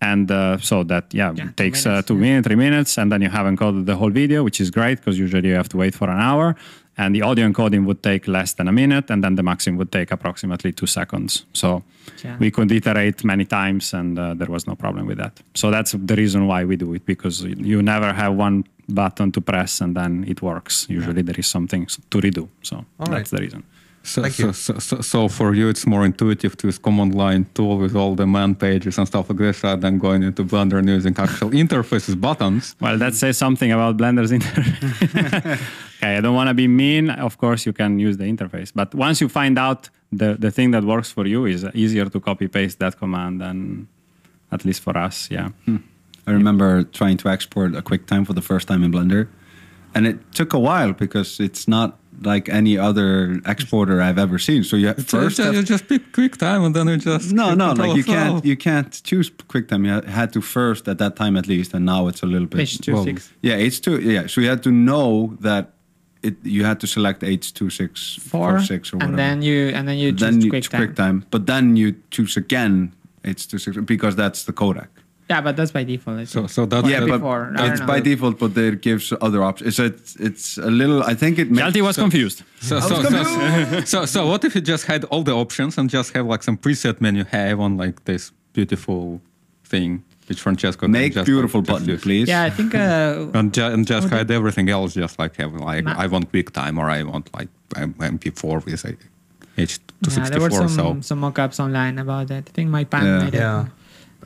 [0.02, 2.21] And uh, so that, yeah, Yeah, it two takes uh, two yeah.
[2.21, 2.97] minutes, three minutes.
[2.97, 5.69] And then you have encoded the whole video, which is great because usually you have
[5.69, 6.56] to wait for an hour.
[7.01, 9.13] And the audio encoding would take less than a minute.
[9.13, 11.45] And then the muxing would take approximately two seconds.
[11.53, 11.81] So
[12.23, 12.38] Yeah.
[12.39, 15.91] we could iterate many times and uh, there was no problem with that so that's
[16.09, 17.35] the reason why we do it because
[17.71, 21.88] you never have one button to press and then it works usually there is something
[22.09, 23.25] to redo so All that's right.
[23.35, 23.63] the reason
[24.09, 24.53] So, Thank so, you.
[24.53, 28.15] so, so, so for you, it's more intuitive to use command line tool with all
[28.15, 31.49] the man pages and stuff like this rather than going into Blender and using actual
[31.63, 32.75] interfaces buttons.
[32.81, 35.59] well that says something about blender's interface
[35.97, 38.93] okay i don't want to be mean of course you can use the interface but
[38.95, 42.47] once you find out the, the thing that works for you is easier to copy
[42.47, 43.87] paste that command than
[44.51, 45.77] at least for us yeah hmm.
[46.29, 49.27] I remember trying to export a QuickTime for the first time in Blender,
[49.95, 54.63] and it took a while because it's not like any other exporter I've ever seen.
[54.63, 57.73] So you It's first just, you just pick QuickTime and then you just no, no,
[57.73, 58.13] like you flow.
[58.13, 59.86] can't you can't choose QuickTime.
[59.86, 62.60] You had to first at that time at least, and now it's a little bit.
[62.62, 63.32] H2 well, six.
[63.41, 63.99] Yeah, H two.
[63.99, 65.73] Yeah, so you had to know that
[66.23, 66.36] it.
[66.43, 69.12] You had to select H two six Four, four six or whatever.
[69.12, 70.93] and then you and then you choose then you QuickTime.
[70.93, 74.88] QuickTime, but then you choose again H two six because that's the codec.
[75.29, 76.27] Yeah, but that's by default.
[76.27, 79.75] So so that's yeah, but before, I it's by default, but it gives other options.
[79.75, 81.03] So it's it's a little.
[81.03, 81.51] I think it.
[81.51, 82.43] makes Hjalti was so- confused.
[82.61, 86.13] So, so, so, so, so what if you just had all the options and just
[86.15, 89.21] have like some preset menu have on like this beautiful
[89.65, 92.01] thing which Francesco can Make just, beautiful just button, use.
[92.01, 92.27] please.
[92.27, 92.73] Yeah, I think.
[92.75, 94.17] Uh, And, ju- and just Okay.
[94.17, 97.49] hide everything else, just like have like Ma- I want QuickTime or I want like
[97.75, 98.95] MP4 with a
[99.57, 100.17] H264.
[100.17, 102.43] yeah, there were some so some mock-ups online about that.
[102.49, 103.23] I think my pan Yeah.
[103.23, 103.71] made it.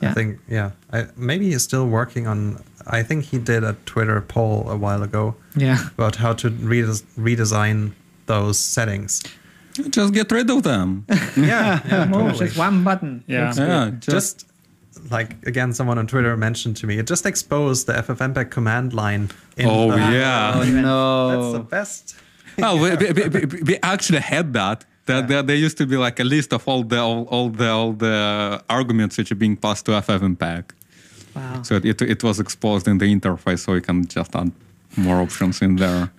[0.02, 0.08] Yeah.
[0.08, 0.10] Yeah.
[0.10, 0.70] I think yeah.
[0.92, 2.62] I, maybe he's still working on.
[2.86, 5.78] I think he did a Twitter poll a while ago Yeah.
[5.96, 7.92] about how to redes- redesign
[8.26, 9.22] those settings.
[9.90, 11.04] just get rid of them.
[11.36, 12.46] Yeah, yeah, Oh, totally.
[12.46, 13.24] just one button.
[13.26, 13.52] Yeah.
[13.56, 14.46] Yeah, just,
[14.92, 18.92] Just like again, someone on Twitter mentioned to me, it just exposed the FFmpeg command
[18.94, 19.30] line.
[19.56, 20.52] In Oh, the, yeah.
[20.84, 22.16] Oh That's the best.
[22.58, 24.84] well, we, we, we, we- we actually had that.
[25.06, 27.68] That there, there used to be like a list of all the all, all the
[27.70, 30.64] all the arguments which are being passed to FFmpeg.
[31.36, 31.62] Wow.
[31.62, 34.50] So it, it was exposed in the interface, so you can just add
[34.96, 36.10] more options in there.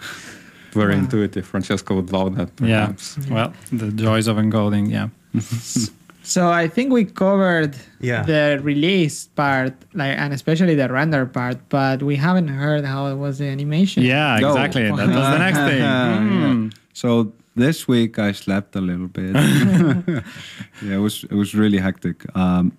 [0.73, 0.99] Very Wow.
[1.01, 1.45] intuitive.
[1.47, 2.49] Francesco would love that.
[2.61, 2.87] Yeah.
[2.87, 3.17] Perhaps.
[3.29, 4.91] Well, the joys of encoding.
[4.91, 5.09] Yeah.
[6.27, 8.23] So I think we covered Yeah.
[8.23, 13.15] the release part, like, and especially the render part, but we haven't heard how it
[13.15, 14.01] was the animation.
[14.01, 14.39] Yeah.
[14.39, 14.49] Go.
[14.49, 14.83] Exactly.
[14.85, 15.81] That was the next thing.
[15.85, 16.69] Hmm.
[16.93, 19.35] So this week I slept a little bit.
[20.81, 22.25] yeah, it was it was really hectic.
[22.35, 22.77] Um,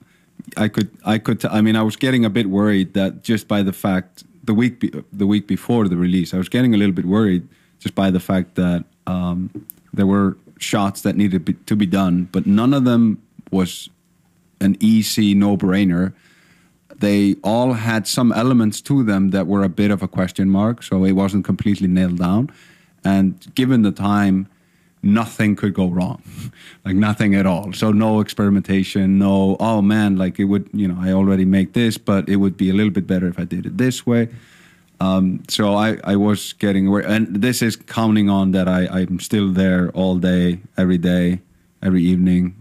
[0.57, 3.49] I could I could t- I mean I was getting a bit worried that just
[3.49, 6.77] by the fact the week be- the week before the release I was getting a
[6.77, 9.51] little bit worried just by the fact that um,
[9.93, 13.91] there were shots that needed be, to be done, but none of them was
[14.61, 16.12] an easy no brainer
[16.99, 20.83] they all had some elements to them that were a bit of a question mark,
[20.83, 22.51] so it wasn't completely nailed down.
[23.05, 24.49] And given the time,
[25.03, 26.23] nothing could go wrong,
[26.85, 27.73] like nothing at all.
[27.73, 31.99] So no experimentation, no oh man, like it would you know I already make this,
[31.99, 34.29] but it would be a little bit better if I did it this way.
[34.99, 39.21] Um, so I, I was getting aware, and this is counting on that I, I'm
[39.21, 41.41] still there all day, every day,
[41.83, 42.55] every evening,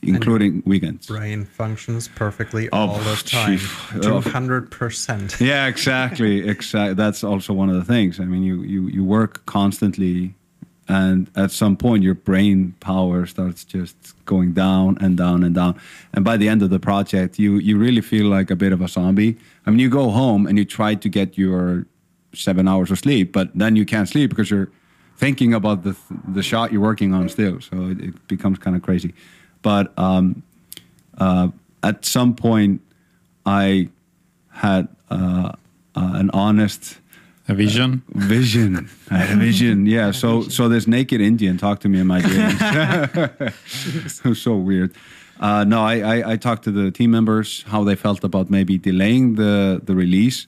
[0.00, 1.06] including weekends.
[1.06, 3.58] Brain functions perfectly Oh, all the time.
[3.58, 4.00] gee.
[4.00, 5.38] Two hundred percent.
[5.38, 6.48] Yeah, exactly.
[6.48, 6.94] Exactly.
[6.94, 8.18] That's also one of the things.
[8.20, 10.34] I mean, you, you, you work constantly,
[10.88, 15.80] and at some point, your brain power starts just going down and down and down.
[16.12, 18.80] And by the end of the project, you, you really feel like a bit of
[18.80, 19.36] a zombie.
[19.64, 21.86] I mean, you go home and you try to get your
[22.34, 24.70] seven hours of sleep, but then you can't sleep because you're
[25.16, 27.60] thinking about the, the shot you're working on still.
[27.60, 29.14] So it, it becomes kind of crazy.
[29.62, 30.42] But um,
[31.18, 31.48] uh,
[31.82, 32.80] at some point,
[33.46, 33.88] I
[34.50, 35.52] had uh,
[35.94, 36.98] uh, an honest
[37.48, 38.02] A vision.
[38.14, 38.88] vision.
[39.10, 39.86] I had a vision.
[39.86, 40.12] Yeah.
[40.22, 42.60] So so this naked Indian talked to me in my dreams.
[42.60, 44.94] it was so weird.
[45.40, 48.78] Uh, no, I, I I talked to the team members how they felt about maybe
[48.78, 50.46] delaying the the release,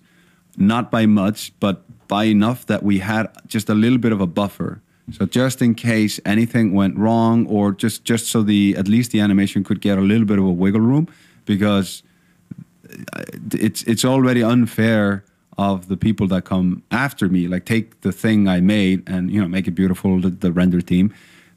[0.57, 1.77] not by much, but
[2.07, 4.81] by enough that we had just a little bit of a buffer.
[5.11, 9.21] So just in case anything went wrong, or just just so the at least the
[9.21, 11.07] animation could get a little bit of a wiggle room,
[11.45, 12.03] because
[13.53, 15.25] it's it's already unfair
[15.59, 19.41] of the people that come after me like take the thing i made and you
[19.41, 21.13] know make it beautiful the, the render team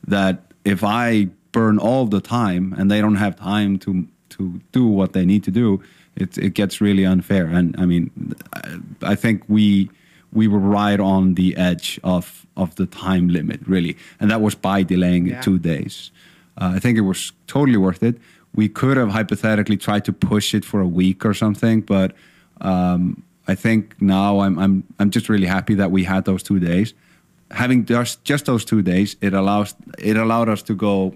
[0.07, 4.85] that if i burn all the time and they don't have time to to do
[4.85, 5.81] what they need to do
[6.15, 8.11] it it gets really unfair and i mean
[8.53, 8.77] i,
[9.13, 9.89] I think we
[10.33, 14.53] we were right on the edge of of the time limit really and that was
[14.55, 15.39] by delaying Yeah.
[15.39, 16.11] it two days
[16.59, 18.15] uh, I think it was totally worth it.
[18.55, 22.13] We could have hypothetically tried to push it for a week or something, but
[22.61, 26.59] um, I think now I'm I'm I'm just really happy that we had those two
[26.59, 26.93] days.
[27.51, 31.15] Having just just those two days, it allows it allowed us to go.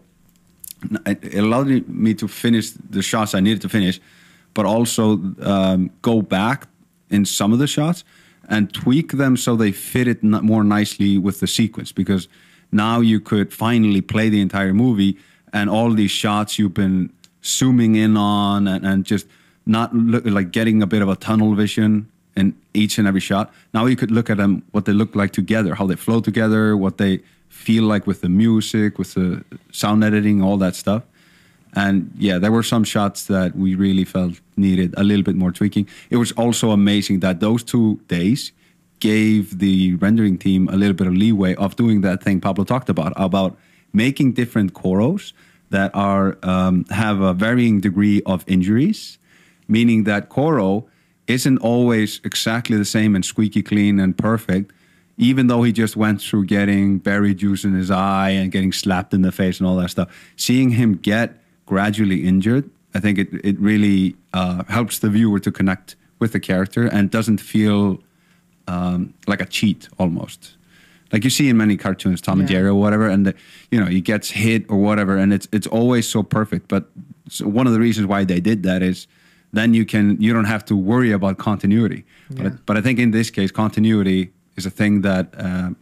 [1.06, 4.00] It allowed me to finish the shots I needed to finish,
[4.54, 6.68] but also um, go back
[7.10, 8.04] in some of the shots
[8.50, 12.28] and tweak them so they fit it more nicely with the sequence because
[12.72, 15.18] now you could finally play the entire movie
[15.54, 17.12] and all these shots you've been
[17.44, 19.28] zooming in on and, and just
[19.66, 23.54] not look like getting a bit of a tunnel vision in each and every shot
[23.74, 26.78] now you could look at them what they look like together how they flow together
[26.78, 31.04] what they feel like with the music with the sound editing all that stuff
[31.74, 35.52] and yeah, there were some shots that we really felt needed a little bit more
[35.52, 35.88] tweaking.
[36.10, 38.52] It was also amazing that those two days
[39.00, 42.90] gave the rendering team a little bit of leeway of doing that thing Pablo talked
[42.90, 43.58] about about
[43.94, 45.34] making different Koros
[45.70, 49.18] that are um, have a varying degree of injuries,
[49.68, 50.86] meaning that Koro
[51.34, 54.72] isn't always exactly the same and squeaky clean and perfect,
[55.18, 59.14] even though he just went through getting berry juice in his eye and getting slapped
[59.14, 60.10] in the face and all that stuff.
[60.36, 65.52] Seeing him get gradually injured I think it it really uh, helps the viewer to
[65.52, 68.02] connect with the character and doesn't feel
[68.68, 70.56] um, like a cheat almost.
[71.12, 73.36] Like you see in many cartoons, Tom and Jerry or whatever, and the,
[73.70, 76.68] you know he gets hit or whatever, and it's it's always so perfect.
[76.68, 76.90] But
[77.30, 79.08] so one of the reasons why they did that is
[79.54, 82.04] then you can you don't have to worry about continuity.
[82.30, 82.44] Yeah.
[82.44, 85.76] But but I think in this case, continuity is a thing that um,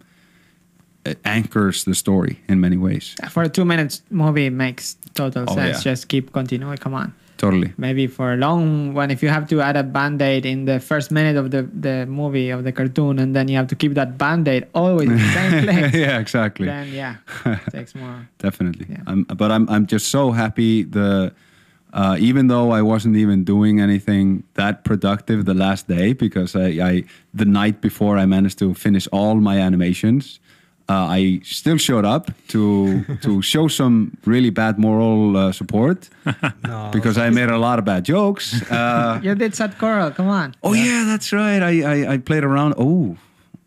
[1.25, 3.15] anchors the story in many ways.
[3.29, 5.77] For a two minutes movie, it makes total Oh, sense.
[5.86, 5.91] yeah.
[5.91, 6.77] Just keep continuing.
[6.77, 7.13] Come on.
[7.38, 7.71] Totally.
[7.77, 10.77] Maybe for a long one, if you have to add a band aid in the
[10.82, 13.93] first minute of the, the movie of the cartoon, and then you have to keep
[13.93, 16.65] that band aid always in the same place, yeah, exactly.
[16.65, 17.15] then yeah,
[17.71, 18.27] takes more.
[18.39, 18.88] definitely.
[18.89, 19.03] Yeah.
[19.08, 21.32] I'm, but I'm I'm just so happy the
[21.93, 26.67] uh, even though I wasn't even doing anything that productive the last day because I,
[26.89, 30.39] I the night before I managed to finish all my animations.
[30.91, 36.10] Uh, I still showed up to to show some really bad moral uh, support
[36.63, 36.89] No.
[36.91, 38.60] because I made a lot of bad jokes.
[38.71, 40.10] Uh, You did Sad Koro.
[40.10, 40.56] Come on.
[40.63, 41.62] Oh yeah, that's right.
[41.62, 42.73] I, I, I played around.
[42.78, 43.17] Oh,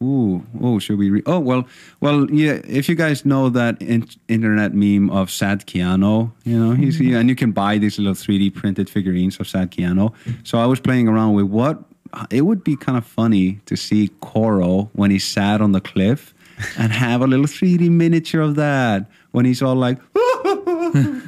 [0.03, 1.11] ooh, oh, should we?
[1.11, 1.65] Re- oh well,
[2.01, 2.61] well yeah.
[2.67, 7.15] If you guys know that in- internet meme of Sad Keanu, you know he's he,
[7.15, 10.12] and you can buy these little three D printed figurines of Sad Keanu.
[10.45, 13.77] So I was playing around with what uh, it would be kind of funny to
[13.77, 16.35] see Koro when he's sat on the cliff
[16.77, 19.99] and have a little three D miniature of that when he's all like.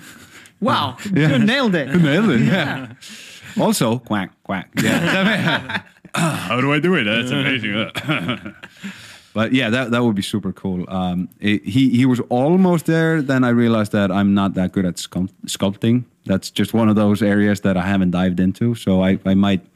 [0.61, 1.33] Wow, Yeah.
[1.37, 1.89] you nailed it.
[1.95, 2.95] Nailed it, yeah.
[3.61, 4.71] Also, quack, quack.
[4.83, 5.83] Yeah.
[6.49, 7.05] How do I do it?
[7.05, 7.91] That's amazing.
[9.35, 10.89] But yeah, that that would be super cool.
[10.89, 13.21] Um, it, he he was almost there.
[13.21, 16.05] Then I realized that I'm not that good at sculpt, sculpting.
[16.25, 18.77] That's just one of those areas that I haven't dived into.
[18.77, 19.67] So I, I might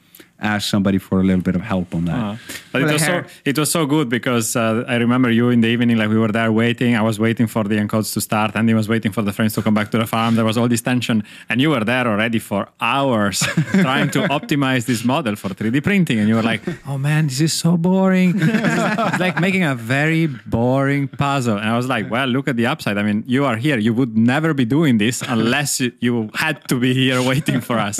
[0.41, 2.15] ask somebody for a little bit of help on that.
[2.17, 2.35] Uh,
[2.71, 5.49] but For it the was, so, it was so good because uh, I remember you
[5.49, 6.95] in the evening, like we were there waiting.
[6.95, 8.51] I was waiting for the encodes to start.
[8.55, 10.35] and he was waiting for the friends to come back to the farm.
[10.35, 11.23] There was all this tension.
[11.49, 13.39] And you were there already for hours
[13.71, 16.19] trying to optimize this model for 3D printing.
[16.19, 18.33] And you were like, oh man, this is so boring.
[18.39, 21.57] It's like making a very boring puzzle.
[21.57, 22.97] And I was like, well, look at the upside.
[22.97, 23.77] I mean, you are here.
[23.77, 27.77] You would never be doing this unless you, you had to be here waiting for
[27.77, 27.99] us.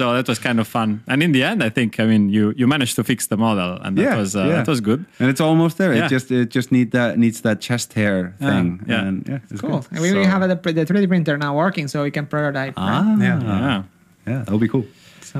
[0.00, 1.02] So that was kind of fun.
[1.06, 3.70] And in the end, I think, I mean, you, you managed to fix the model,
[3.84, 5.00] and that was uh, that was good.
[5.20, 5.92] And it's almost there.
[5.94, 6.06] Yeah.
[6.06, 8.66] It just it just need that needs that chest hair thing.
[8.88, 9.06] yeah.
[9.06, 9.80] And yeah, it's Cool.
[9.80, 9.92] good.
[9.92, 12.74] And we we So- have the, the 3D printer now working, so we can prototype.
[12.78, 13.04] right?
[13.04, 13.42] Ah, Yeah.
[13.42, 13.82] Yeah.
[14.30, 14.86] yeah, that would be cool.
[15.20, 15.38] So,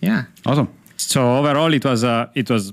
[0.00, 0.22] yeah.
[0.46, 0.68] Awesome.
[0.96, 2.72] So overall, it was uh, it was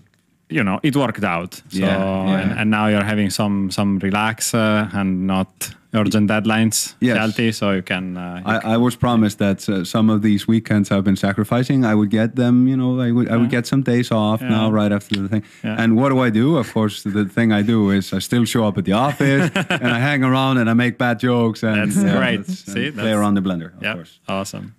[0.50, 1.54] you know it worked out.
[1.56, 2.40] So Yeah, yeah.
[2.42, 5.48] And, and now you're having some some relax uh, and not
[5.94, 7.18] urgent deadlines, Yes.
[7.18, 8.18] Healthy, so you can.
[8.18, 11.86] Uh, you I, I was promised that uh, some of these weekends I've been sacrificing.
[11.86, 14.50] I would get them, you know, I would I would get some days off Yeah.
[14.50, 15.44] now right after the thing.
[15.64, 15.82] Yeah.
[15.84, 16.58] And what do I do?
[16.58, 19.88] Of course, the thing I do is I still show up at the office and
[19.88, 22.36] I hang around and I make bad jokes and That's great.
[22.36, 23.72] and See, play that's- around the blender.
[23.78, 24.20] Of yeah, course.
[24.28, 24.74] awesome.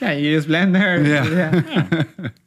[0.00, 0.98] Yeah, you use Blender.
[1.06, 2.30] Yeah.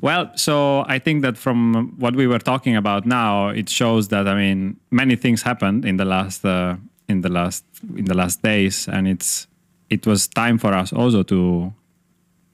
[0.00, 4.28] Well, so I think that from what we were talking about now, it shows that
[4.28, 6.76] I mean many things happened in the last uh,
[7.08, 7.64] in the last
[7.96, 9.46] in the last days, and it's
[9.88, 11.72] it was time for us also to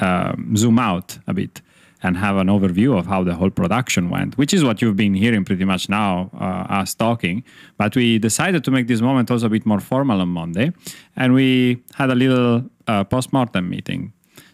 [0.00, 1.60] um, zoom out a bit
[2.02, 5.14] and have an overview of how the whole production went, which is what you've been
[5.14, 7.44] hearing pretty much now, uh, us talking.
[7.76, 10.72] But we decided to make this moment also a bit more formal on Monday,
[11.16, 14.12] and we had a little uh, post-mortem meeting.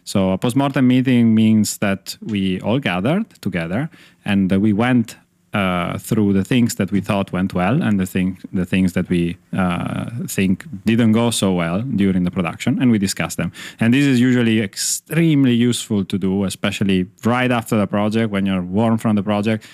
[0.09, 3.91] So a post-mortem meeting means that we all gathered together
[4.25, 5.17] and we went
[5.53, 9.07] uh, through the things that we thought went well and the thing, the things that
[9.07, 13.51] we uh, think didn't go so well during the production, and we discussed them.
[13.79, 18.63] And this is usually extremely useful to do, especially right after the project when you're
[18.63, 19.67] warm from the project.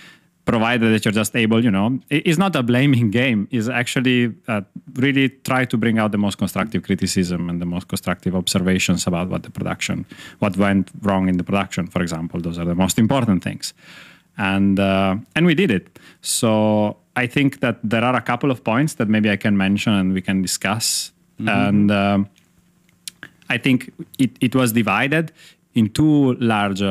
[0.45, 3.47] Provided that you're just able, you know, it's not a blaming game.
[3.49, 4.61] It's actually uh,
[4.93, 9.29] really try to bring out the most constructive criticism and the most constructive observations about
[9.29, 10.05] what the production,
[10.39, 11.87] what went wrong in the production.
[11.87, 13.73] For example, those are the most important things
[14.37, 15.99] and uh, and we did it.
[16.21, 19.93] So I think that there are a couple of points that maybe I can mention
[19.93, 21.11] and we can discuss.
[21.47, 22.29] And um,
[23.49, 25.31] I think it, it was divided
[25.73, 26.81] in two large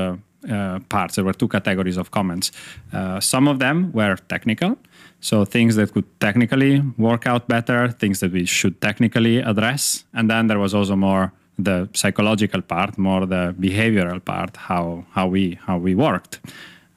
[0.50, 1.14] uh, parts.
[1.16, 2.52] There were two categories of comments.
[2.92, 4.76] Uh, some of them were technical,
[5.20, 10.04] so things that could technically work out better, things that we should technically address.
[10.12, 15.26] And then there was also more the psychological part, more the behavioral part, how how
[15.28, 16.40] we how we worked.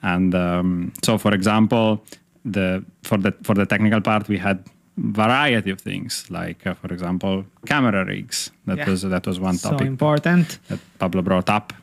[0.01, 2.03] And um, so, for example,
[2.45, 4.57] the for the for the technical part, we had
[4.97, 8.51] variety of things, like uh, for example, camera rigs.
[8.65, 8.89] That Yeah.
[8.89, 10.59] was that was one topic so important.
[10.69, 11.73] that Pablo brought up.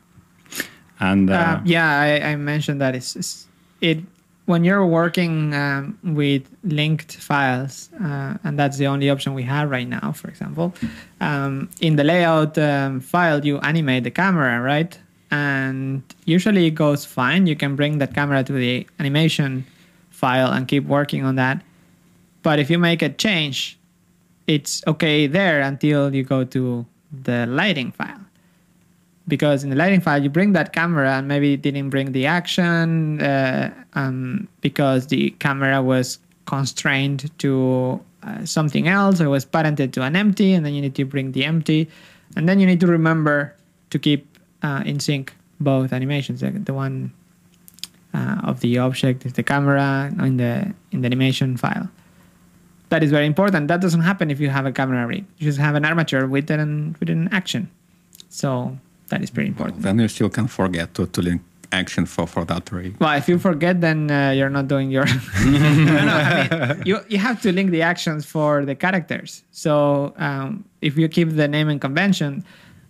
[1.01, 3.47] And uh, Uh, yeah, I, I mentioned that it's, it's
[3.81, 3.99] it
[4.47, 9.71] when you're working um, with linked files, uh, and that's the only option we have
[9.71, 10.75] right now, for example,
[11.21, 14.99] um, in the layout um, file, you animate the camera, right?
[15.31, 17.47] And usually it goes fine.
[17.47, 19.65] You can bring that camera to the animation
[20.11, 21.63] file and keep working on that.
[22.43, 23.79] But if you make a change,
[24.47, 28.24] it's okay there until you go to the lighting file
[29.27, 32.27] because in the lighting file you bring that camera and maybe it didn't bring the
[32.27, 39.93] action uh, um, because the camera was constrained to uh, something else or was parented
[39.93, 41.89] to an empty and then you need to bring the empty.
[42.37, 43.55] And then you need to remember
[43.91, 47.13] to keep uh, in sync both animations the, the one
[48.13, 51.89] uh, of the object is the camera in the in the animation file.
[52.91, 53.69] That is very important.
[53.69, 55.25] That doesn't happen if you have a camera rig.
[55.39, 57.71] You just have an armature with an with an action.
[58.29, 58.79] So
[59.09, 59.83] that is pretty important.
[59.83, 61.43] Then you still can forget to, to link
[61.75, 62.97] action for, for that rig.
[63.01, 65.07] Well, if you forget, then uh, you're not doing your.
[65.45, 69.43] no, no, I mean, you, you have to link the actions for the characters.
[69.51, 72.45] So um, if you keep the naming convention,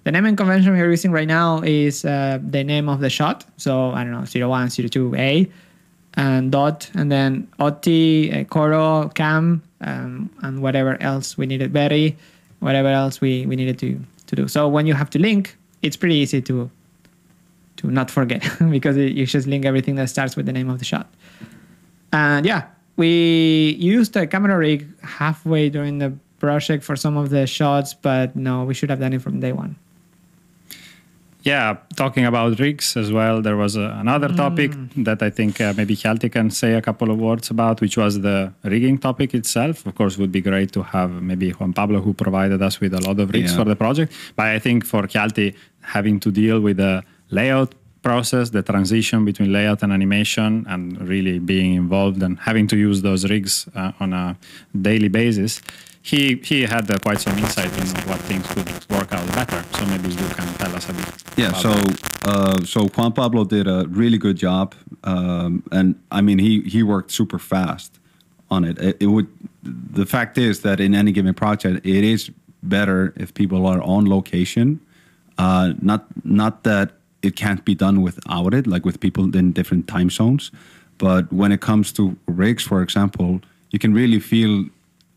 [0.05, 3.45] the naming convention we're using right now is uh, the name of the shot.
[3.57, 5.51] So I don't know, 01, 02A,
[6.17, 12.17] and dot, and then OT, uh, Koro, Cam, um, and whatever else we needed, Berry,
[12.61, 14.47] whatever else we, we needed to, to do.
[14.47, 16.71] So when you have to link, it's pretty easy to
[17.77, 20.79] to not forget because it, you just link everything that starts with the name of
[20.79, 21.13] the shot.
[22.13, 22.67] And yeah,
[22.97, 28.37] we used a camera rig halfway during the project for some of the shots, but
[28.37, 29.77] no, we should have done it from day one.
[31.45, 34.37] Yeah, talking about rigs as well, there was a, another Mm.
[34.37, 34.71] topic
[35.05, 38.23] that I think uh, maybe Hjalti can say a couple of words about, which was
[38.23, 39.85] the rigging topic itself.
[39.87, 43.01] Of course, would be great to have maybe Juan Pablo, who provided us with a
[43.09, 43.59] lot of rigs Yeah.
[43.59, 44.11] for the project.
[44.37, 49.51] But I think for Hjalti, having to deal with the layout process, the transition between
[49.53, 54.13] layout and animation, and really being involved and having to use those rigs uh, on
[54.13, 54.37] a
[54.89, 55.61] daily basis,
[56.05, 59.65] he he had uh, quite some insight in what things could work out better.
[59.79, 61.07] So maybe you can tell us a bit.
[61.37, 61.73] Yeah, so
[62.25, 66.83] uh, so Juan Pablo did a really good job, um, and I mean he he
[66.83, 67.99] worked super fast
[68.51, 68.79] on it.
[68.79, 68.99] it.
[69.01, 69.29] It would
[69.63, 72.31] the fact is that in any given project, it is
[72.63, 74.81] better if people are on location.
[75.39, 76.93] Uh, not not that
[77.23, 80.51] it can't be done without it, like with people in different time zones,
[80.99, 83.41] but when it comes to rigs, for example,
[83.71, 84.67] you can really feel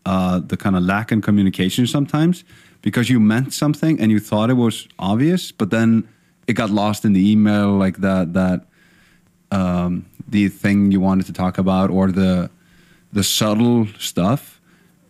[0.08, 2.42] uh, the kind of lack in communication sometimes
[2.80, 6.08] because you meant something and you thought it was obvious, but then
[6.46, 8.64] it got lost in the email, like that that
[9.50, 12.48] um, the thing you wanted to talk about or the
[13.12, 14.60] the subtle stuff.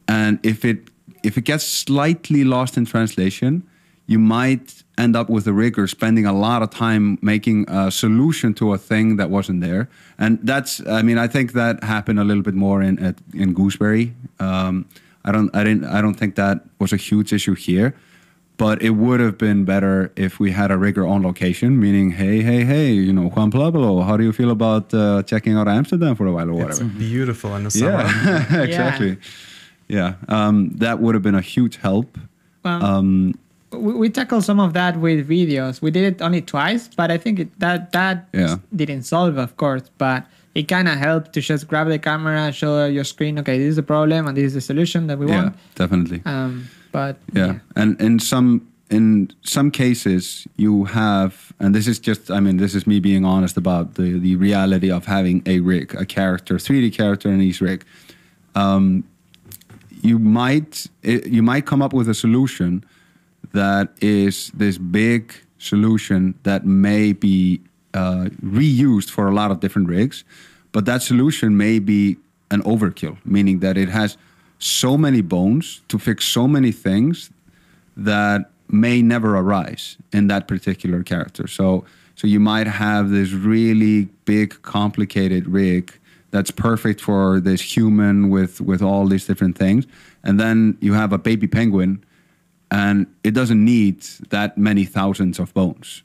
[0.09, 0.91] And if it
[1.23, 3.68] if it gets slightly lost in translation,
[4.11, 8.53] you might end up with a rigger spending a lot of time making a solution
[8.55, 9.87] to a thing that wasn't there.
[10.19, 13.53] And that's I mean I think that happened a little bit more in at, in
[13.55, 14.13] Gooseberry.
[14.41, 14.75] Um,
[15.27, 17.93] I don't I didn't I don't think that was a huge issue here.
[18.57, 22.43] But it would have been better if we had a rigger on location, meaning, hey,
[22.43, 26.17] hey, hey, you know, Juan Pablo, how do you feel about uh, checking out Amsterdam
[26.17, 26.71] for a while or whatever?
[26.73, 28.03] It's beautiful in the summer.
[28.25, 29.17] Yeah, exactly.
[29.87, 32.19] Yeah, Um, that would have been a huge help.
[32.65, 33.35] Well, Um,
[33.73, 35.81] we, we tackled some of that with videos.
[35.83, 38.57] We did it only twice, but I think it, that that Yeah.
[38.75, 42.87] didn't solve, of course, but it kind of helped to just grab the camera, show
[42.87, 43.39] your screen.
[43.39, 45.57] Okay, this is the problem, and this is the solution that we yeah, want.
[45.75, 46.23] definitely.
[46.25, 47.59] Um, but yeah.
[47.77, 52.75] and in some in some cases you have and this is just i mean this
[52.75, 56.91] is me being honest about the the reality of having a rig a character 3d
[56.95, 57.85] character in each rig
[58.55, 59.05] um,
[60.03, 62.83] you might it, you might come up with a solution
[63.53, 67.61] that is this big solution that may be
[67.95, 70.25] uh, reused for a lot of different rigs,
[70.73, 72.17] but that solution may be
[72.51, 74.17] an overkill, meaning that it has
[74.59, 77.31] so many bones to fix so many things
[77.97, 81.47] that may never arise in that particular character.
[81.47, 81.85] So,
[82.17, 85.93] so you might have this really big, complicated rig
[86.31, 89.87] that's perfect for this human with with all these different things,
[90.23, 92.05] and then you have a baby penguin,
[92.71, 96.03] and it doesn't need that many thousands of bones.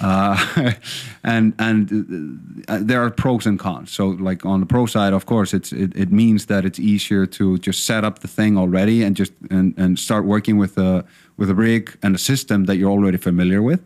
[0.00, 0.72] Uh,
[1.24, 3.92] and and uh, there are pros and cons.
[3.92, 7.26] So, like on the pro side, of course, it's it, it means that it's easier
[7.26, 11.04] to just set up the thing already and just and, and start working with a
[11.36, 13.80] with a rig and a system that you're already familiar with.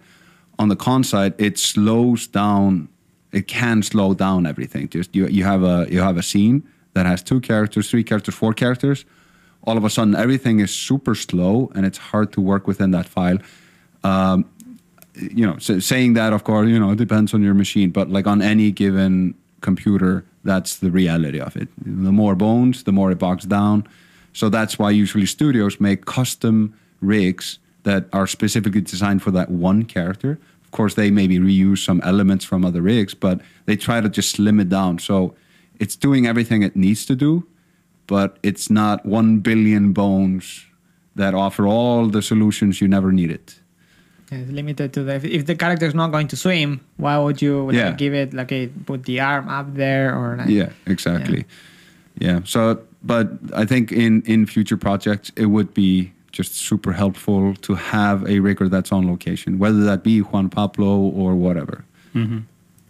[0.58, 2.88] On the con side, it slows down.
[3.32, 4.88] It can slow down everything.
[4.88, 6.62] Just you you have a you have a scene
[6.94, 9.04] that has two characters, three characters, four characters.
[9.68, 13.06] All of a sudden, everything is super slow and it's hard to work within that
[13.06, 13.38] file.
[14.02, 14.46] Um,
[15.14, 18.08] you know, so saying that, of course, you know, it depends on your machine, but
[18.08, 21.68] like on any given computer, that's the reality of it.
[21.84, 23.86] The more bones, the more it bogs down.
[24.32, 29.84] So that's why usually studios make custom rigs that are specifically designed for that one
[29.84, 30.38] character.
[30.64, 34.30] Of course, they maybe reuse some elements from other rigs, but they try to just
[34.30, 34.98] slim it down.
[34.98, 35.34] So
[35.78, 37.46] it's doing everything it needs to do,
[38.08, 40.66] but it's not one billion bones
[41.14, 43.54] that offer all the solutions you never needed.
[44.32, 47.16] Yeah, it's limited to the if, if the character is not going to swim, why
[47.18, 47.92] would you like, Yeah.
[47.92, 51.44] give it like a put the arm up there or like Yeah, exactly.
[52.18, 52.40] Yeah.
[52.44, 57.74] So, but I think in in future projects, it would be just super helpful to
[57.74, 61.84] have a rigger that's on location, whether that be Juan Pablo or whatever.
[62.14, 62.40] Mm-hmm.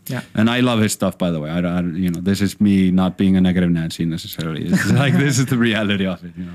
[0.08, 0.22] Yeah.
[0.34, 1.50] And I love his stuff, by the way.
[1.50, 4.66] I, I you know, this is me not being a negative Nancy necessarily.
[4.66, 6.32] It's like this is the reality of it.
[6.36, 6.54] You know.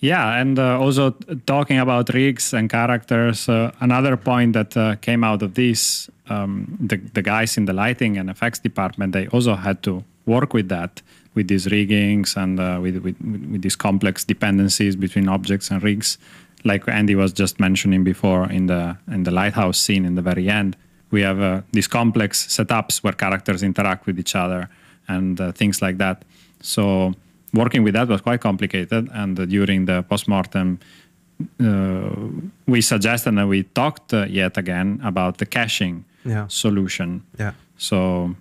[0.00, 1.10] Yeah, and uh, also
[1.44, 6.78] talking about rigs and characters, uh, another point that uh, came out of this, um,
[6.80, 10.70] the, the guys in the lighting and effects department, they also had to work with
[10.70, 11.02] that,
[11.34, 16.16] with these riggings and uh, with, with, with these complex dependencies between objects and rigs.
[16.64, 20.48] Like Andy was just mentioning before in the, in the lighthouse scene in the very
[20.48, 20.78] end,
[21.10, 24.68] we have uh, these complex setups where characters interact with each other
[25.08, 26.24] and uh, things like that.
[26.60, 27.14] So
[27.52, 29.08] working with that was quite complicated.
[29.12, 30.78] And uh, during the postmortem,
[31.58, 32.10] uh,
[32.66, 36.46] we suggested and we talked uh, yet again about the caching Yeah.
[36.48, 37.22] solution.
[37.38, 37.52] Yeah.
[37.78, 38.36] So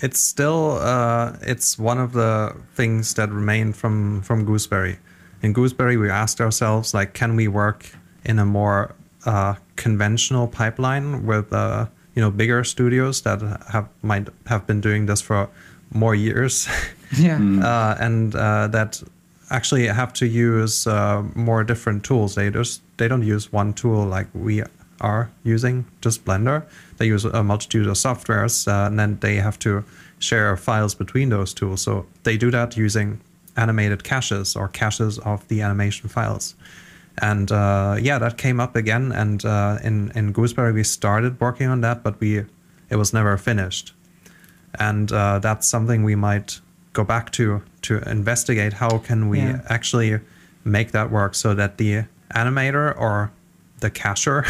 [0.00, 4.96] it's still uh, it's one of the things that remain from from gooseberry
[5.42, 7.86] in gooseberry we asked ourselves like can we work
[8.24, 8.88] in a more
[9.24, 15.06] uh, conventional pipeline with uh, you know bigger studios that have might have been doing
[15.06, 15.48] this for
[15.92, 16.68] more years
[17.18, 17.36] Yeah.
[17.62, 19.02] uh, and uh, that
[19.50, 22.34] actually have to use uh, more different tools.
[22.34, 24.62] They just they don't use one tool like we
[25.00, 26.62] are using, just Blender.
[26.96, 29.84] They use a multitude of softwares, uh, and then they have to
[30.18, 31.82] share files between those tools.
[31.82, 33.20] So they do that using
[33.56, 36.54] animated caches or caches of the animation files.
[37.18, 39.12] And uh, yeah, that came up again.
[39.12, 42.44] And uh, in in Gooseberry, we started working on that, but we
[42.90, 43.94] it was never finished
[44.80, 46.60] and uh, that's something we might
[46.92, 49.60] go back to to investigate how can we Yeah.
[49.68, 50.20] actually
[50.64, 52.04] make that work so that the
[52.34, 53.30] animator or
[53.80, 54.44] the cacher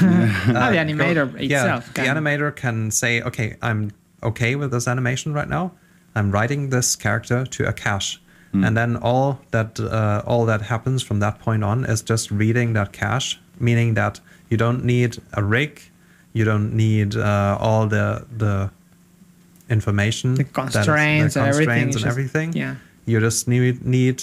[0.00, 1.84] Ah, the animator go- itself.
[1.86, 3.90] yeah can- the animator can say okay i'm
[4.22, 5.70] okay with this animation right now
[6.14, 8.20] i'm writing this character to a cache
[8.52, 12.72] and then all that uh, all that happens from that point on is just reading
[12.74, 14.20] that cache meaning that
[14.50, 15.80] you don't need a rig
[16.32, 18.70] you don't need uh, all the the
[19.70, 22.74] information The constraints the and everything, constraints it's and just- everything yeah.
[23.06, 24.22] you just need need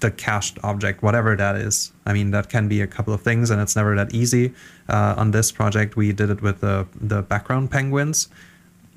[0.00, 1.90] the cached object, whatever that is.
[2.04, 4.52] I mean, that can be a couple of things, and it's never that easy.
[4.86, 8.28] Uh, on this project, we did it with the the background penguins,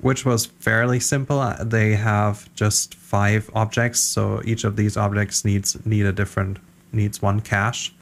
[0.00, 1.38] which was fairly simple.
[1.40, 6.58] Uh, They have just five objects, so each of these objects needs need a different
[6.92, 7.92] needs one cache,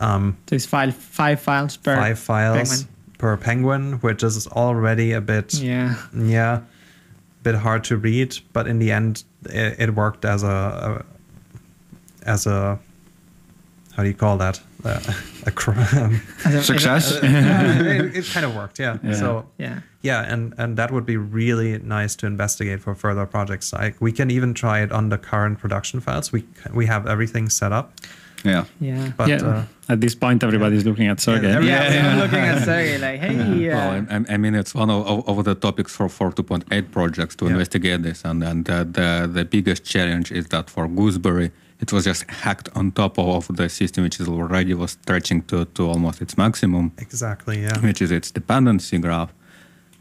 [0.00, 2.88] So it's file five files per five files penguin.
[3.18, 5.94] per penguin, which is already a bit Yeah.
[6.14, 6.60] yeah,
[7.42, 10.48] bit hard to read, but in the end, it, it worked as a,
[12.26, 12.78] a as a
[13.96, 15.00] how do you call that uh,
[15.46, 17.12] a cr- um, As a- Success.
[17.22, 18.98] it, it kind of worked, yeah.
[19.02, 19.14] Yeah.
[19.14, 19.80] So Yeah.
[20.04, 23.72] Yeah, and and that would be really nice to investigate for further projects.
[23.72, 26.32] Like we can even try it on the current production files.
[26.32, 26.40] We
[26.78, 27.86] we have everything set up,
[28.44, 28.64] Yeah.
[28.80, 29.12] Yeah.
[29.18, 31.50] but yeah, uh, at this point, everybody's looking at Sergey.
[31.56, 32.22] every- Yeah, Yeah, I'm yeah.
[32.22, 35.44] looking at Sergey like, hey, uh, Well, I, I mean, it's one of, of, of
[35.44, 37.52] the topics for, for 2.8 projects to Yeah.
[37.52, 38.24] investigate this.
[38.24, 41.50] And, and uh, the, the biggest challenge is that for Gooseberry,
[41.80, 45.64] it was just hacked on top of the system, which is already was stretching to,
[45.76, 47.78] to almost its maximum, exactly, yeah.
[47.86, 49.30] which is its dependency graph.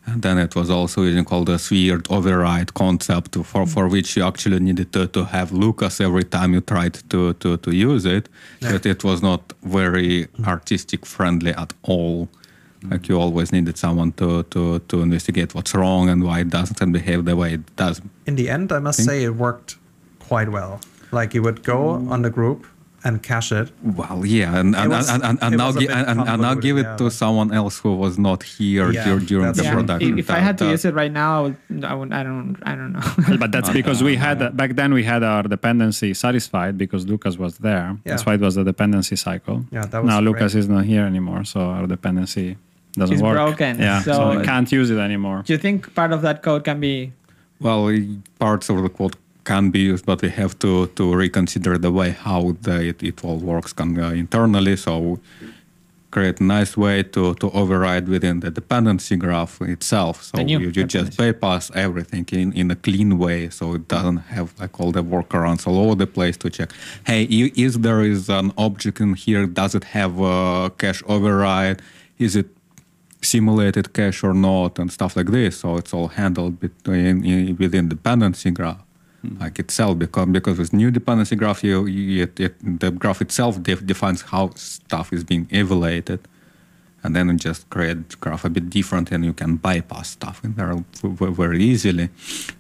[0.06, 3.91] And then it was also using all this weird override concept for, for mm-hmm.
[3.91, 7.72] which you actually needed to, to have Lukas every time you tried to, to, to
[7.72, 8.28] use it.
[8.62, 10.45] But it was not very mm-hmm.
[10.45, 12.28] artistic friendly at all.
[12.28, 12.91] Mm-hmm.
[12.91, 16.91] Like you always needed someone to, to, to investigate what's wrong and why it doesn't
[16.91, 18.01] behave the way it does.
[18.26, 19.78] in the end, I must Think- say it worked
[20.20, 20.82] quite well.
[21.14, 22.10] Like you would go mm.
[22.10, 22.66] on the group
[23.06, 23.72] and cache it.
[23.84, 26.78] Well, yeah, and and, was- and, and, and now gi- and, and, and now give
[26.78, 29.74] it convoluted, to someone else who was not here Yeah, dur- during the yeah.
[29.74, 30.14] production.
[30.20, 32.14] If, if I had to That- use uh, it right now, I would, I, would,
[32.14, 33.38] I don't, I don't know.
[33.43, 37.06] but that's uh, because we uh, had back then we had our dependency satisfied because
[37.08, 37.97] Lukas was there.
[38.06, 39.66] That's why it was the dependency cycle.
[39.72, 40.34] Yeah, that was now great.
[40.34, 42.58] Lukas is not here anymore, so our dependency
[42.93, 43.36] doesn't It's work.
[43.36, 45.41] broken, Yeah, so, so- we can't use it anymore.
[45.45, 47.12] Do you think part of that code can be?
[47.60, 47.89] Well,
[48.39, 52.12] parts of the code can be used, but we have to, to reconsider the way
[52.12, 54.76] how the, it, it all works can, uh, internally.
[54.76, 55.20] So
[56.12, 60.24] create a nice way to, to override within the dependency graph itself.
[60.24, 64.54] So you, you just bypass everything in, in a clean way, so it doesn't have
[64.60, 66.70] like all the workarounds all over the place to check.
[67.06, 67.24] Hey,
[67.66, 69.48] is there is an object in here?
[69.48, 71.82] Does it have a cache override?
[72.20, 72.48] Is it
[73.22, 75.58] simulated cache or not, and stuff like this?
[75.62, 78.84] So it's all handled between in, within dependency graph.
[79.40, 83.62] Like itself, because because with new dependency graph, you, you it, it, the graph itself
[83.64, 86.20] def, defines how stuff is being evaluated,
[87.04, 90.56] and then you just create graph a bit different, and you can bypass stuff in
[90.56, 92.10] there very easily.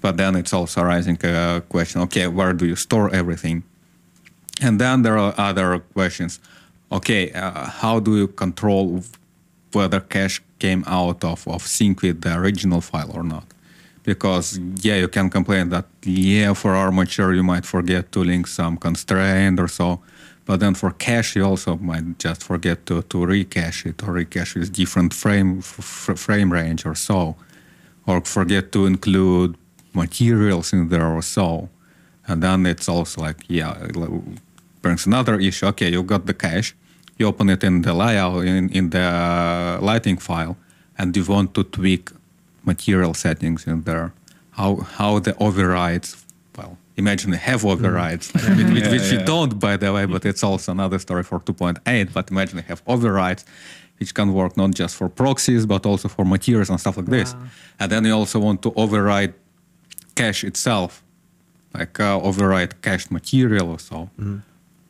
[0.01, 3.63] But then it's also raising a question: Okay, where do you store everything?
[4.61, 6.39] And then there are other questions.
[6.93, 9.03] Okay, uh, how do you control
[9.73, 13.52] whether cache came out of, of sync with the original file or not?
[14.03, 18.77] Because yeah, you can complain that yeah, for armature you might forget to link some
[18.77, 20.01] constraint or so,
[20.45, 24.55] but then for cache you also might just forget to, to recache it or recache
[24.55, 27.37] with different frame frame range or so,
[28.05, 29.55] or forget to include
[29.93, 31.69] materials in there or so,
[32.27, 33.87] and then it's also like yeah,
[34.81, 35.67] brings another issue.
[35.67, 36.75] Okay, you got the cache,
[37.17, 40.57] you open it in the layout in, in the lighting file,
[40.97, 42.09] and you want to tweak
[42.65, 44.13] material settings in there.
[44.51, 46.25] How how the overrides?
[46.57, 50.05] Well, imagine they have overrides, like, which, which, which you don't, by the way.
[50.05, 52.13] But it's also another story for 2.8.
[52.13, 53.43] But imagine they have overrides,
[53.99, 57.35] which can work not just for proxies but also for materials and stuff like this.
[57.79, 59.33] And then you also want to override
[60.15, 61.01] cache itself,
[61.73, 64.09] like uh, override cached material or so.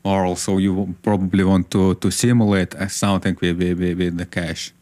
[0.06, 4.74] Or also you probably want to, to simulate uh, something with, with, with- the cache.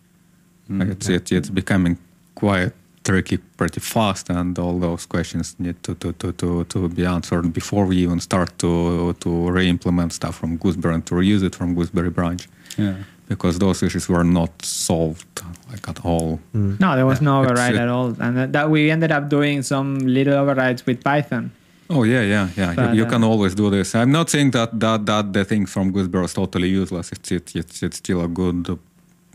[0.67, 1.97] Like it's, it's, it's becoming
[2.33, 2.71] quite
[3.03, 7.51] tricky pretty fast and all those questions need to, to, to, to, to be answered
[7.53, 11.75] before we even start to, to re-implement stuff from Gooseberry and to reuse it from
[11.75, 12.47] Gooseberry branch.
[12.77, 12.95] Yeah.
[13.27, 15.25] Because those issues were not solved
[15.71, 16.39] like at all.
[16.53, 19.29] No, there was no It's- override it- at all, and that, that we ended up
[19.29, 21.51] doing some little overrides with Python.
[21.89, 22.73] Oh yeah, yeah, yeah.
[22.75, 23.95] But, you, you uh, can always do this.
[23.95, 27.11] I'm not saying that that that the thing from Gooseberry is totally useless.
[27.11, 28.77] It's it's it's, it's still a good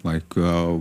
[0.05, 0.79] like uh,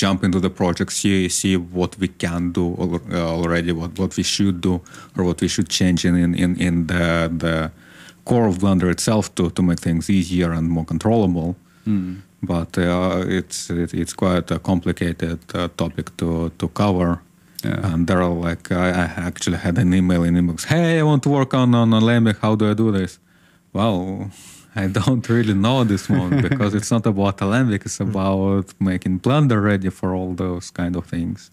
[0.00, 4.16] jump into the project, see see what we can do al- uh, already, what what
[4.16, 4.74] we should do,
[5.16, 7.70] or what we should change in in in, the the
[8.24, 11.54] core of Blender itself to to make things easier and more controllable.
[12.42, 17.18] But uh, it's it, it's quite a complicated uh, topic to to cover.
[17.64, 17.92] Yeah.
[17.92, 20.64] And there are like I, I actually had an email in inbox.
[20.64, 22.36] Hey, I want to work on on Alembic.
[22.40, 23.18] How do I do this?
[23.72, 24.30] Well,
[24.76, 27.82] I don't really know this one because it's not about Alembic.
[27.86, 31.50] It's about making Blender ready for all those kind of things.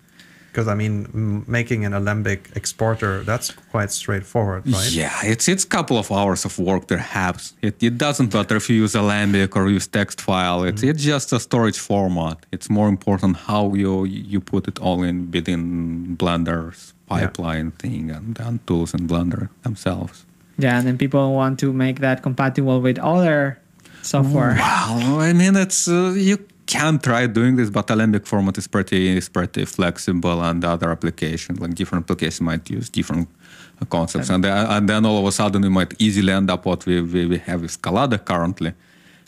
[0.51, 4.91] Because I mean, making an Alembic exporter that's quite straightforward, right?
[4.91, 7.53] Yeah, it's it's a couple of hours of work perhaps.
[7.61, 10.63] It, it doesn't matter if you use Alembic or use text file.
[10.63, 10.89] It's mm-hmm.
[10.89, 12.37] it's just a storage format.
[12.51, 18.39] It's more important how you you put it all in within Blender's pipeline thing and,
[18.39, 20.25] and tools in Blender themselves.
[20.57, 23.59] Yeah, and then people want to make that compatible with other
[24.01, 24.55] software.
[24.55, 29.17] Well, I mean, it's uh, you can try doing this, but Alembic format is pretty
[29.17, 33.27] is pretty flexible, and other applications like different applications might use different
[33.89, 36.85] concepts, and then, and then all of a sudden you might easily end up what
[36.85, 38.73] we we, we have with Collada currently.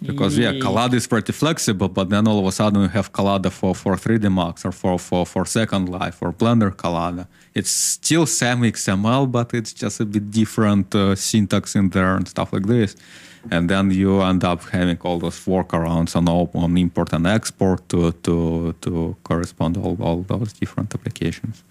[0.06, 3.12] Because yeah, Ye- Collada is pretty flexible, but then all of a sudden you have
[3.12, 7.28] Collada for, for 3D Max or for, for, for Second Life or Blender Collada.
[7.54, 12.28] It's still SAM XML, but it's just a bit different uh, syntax in there and
[12.28, 12.96] stuff like this.
[13.52, 18.12] And then you end up having all those workarounds on, on import and export to,
[18.26, 21.64] to, to correspond all, all those different applications.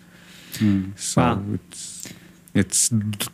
[0.96, 1.42] So Wow.
[1.54, 1.87] it's
[2.58, 2.90] it's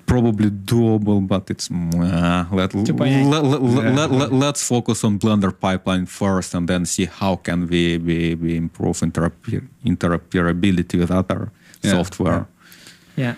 [0.07, 4.33] probably doable, but it's uh, let, 2.8.
[4.33, 8.57] let, us focus on Blender pipeline first, and then see how can we we, we
[8.57, 11.51] improve interoper- interoperability with other
[11.83, 12.47] Yeah, software.
[13.17, 13.35] Yeah,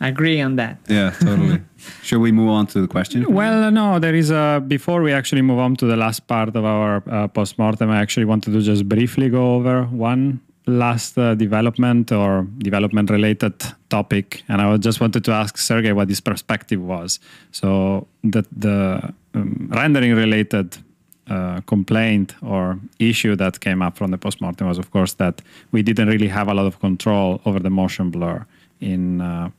[0.00, 0.78] I agree on that.
[0.88, 1.60] Yeah, totally.
[2.02, 3.24] Should we move on to the question?
[3.32, 4.62] Well, no, there is a.
[4.66, 8.26] Before we actually move on to the last part of our uh, postmortem, I actually
[8.26, 10.40] wanted to just briefly go over one
[10.78, 13.54] last uh, development or development related
[13.88, 14.42] topic.
[14.48, 17.20] And I just wanted to ask Sergey what his perspective was.
[17.52, 20.76] So, that the um, rendering related
[21.28, 25.42] uh, complaint or issue that came up from the postmortem was, of course, that
[25.72, 28.44] we didn't really have a lot of control over the motion blur
[28.80, 29.20] in.
[29.20, 29.50] Uh,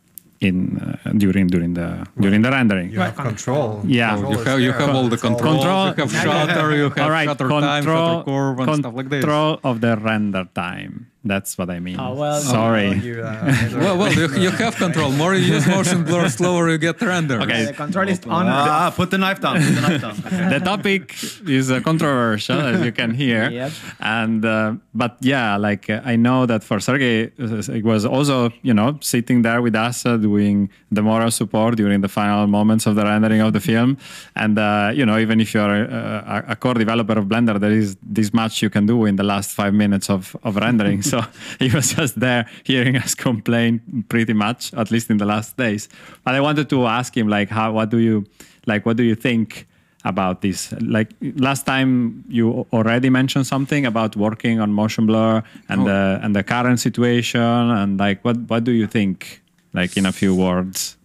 [0.42, 3.82] in uh, during during the during the rendering, You have control.
[3.86, 4.18] Yeah.
[4.18, 5.62] Control You have you have all the It's all- controls.
[5.62, 6.76] Control- You have shutter.
[6.76, 9.22] You have All right, shutter time, shutter curve, and stuff like this.
[9.22, 11.11] control of the render time.
[11.24, 12.00] That's what I mean.
[12.00, 12.88] Oh, well- sorry.
[12.88, 15.12] Oh, you, uh, well, well, you, you have control.
[15.12, 17.40] More you use motion blur, slower you get the render.
[17.42, 17.66] Okay.
[17.66, 18.48] The control is on.
[18.48, 19.58] Ah, put the knife down.
[19.62, 20.16] Put the knife down.
[20.26, 20.50] Okay.
[20.58, 21.16] the topic
[21.48, 23.50] is uh, controversial, as you can hear.
[23.62, 23.72] Yep.
[24.00, 28.52] And uh, but yeah, like uh, I know that for Sergey, uh, it was also
[28.64, 32.88] you know sitting there with us uh, doing the moral support during the final moments
[32.88, 33.98] of the rendering of the film.
[34.36, 37.72] And uh, you know, even if you're uh, a, a core developer of Blender, there
[37.72, 41.02] is this much you can do in the last five minutes of of rendering.
[41.12, 41.20] So
[41.60, 45.90] he was just there hearing us complain pretty much, at least in the last days.
[46.24, 48.24] But I wanted to ask him like, how what do you
[48.66, 48.86] like?
[48.86, 49.68] What do you think?
[50.04, 55.82] about this like last time you already mentioned something about working on motion blur and
[55.82, 55.86] Oh.
[55.90, 57.40] the and the current situation
[57.80, 59.42] and like what what do you think
[59.80, 60.98] like in a few words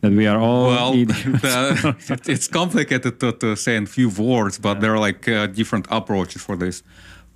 [0.00, 1.22] that we are all Well, idiots?
[1.42, 5.46] the, it- it's complicated to, to say in few words, but there are like uh,
[5.48, 6.84] different approaches for this.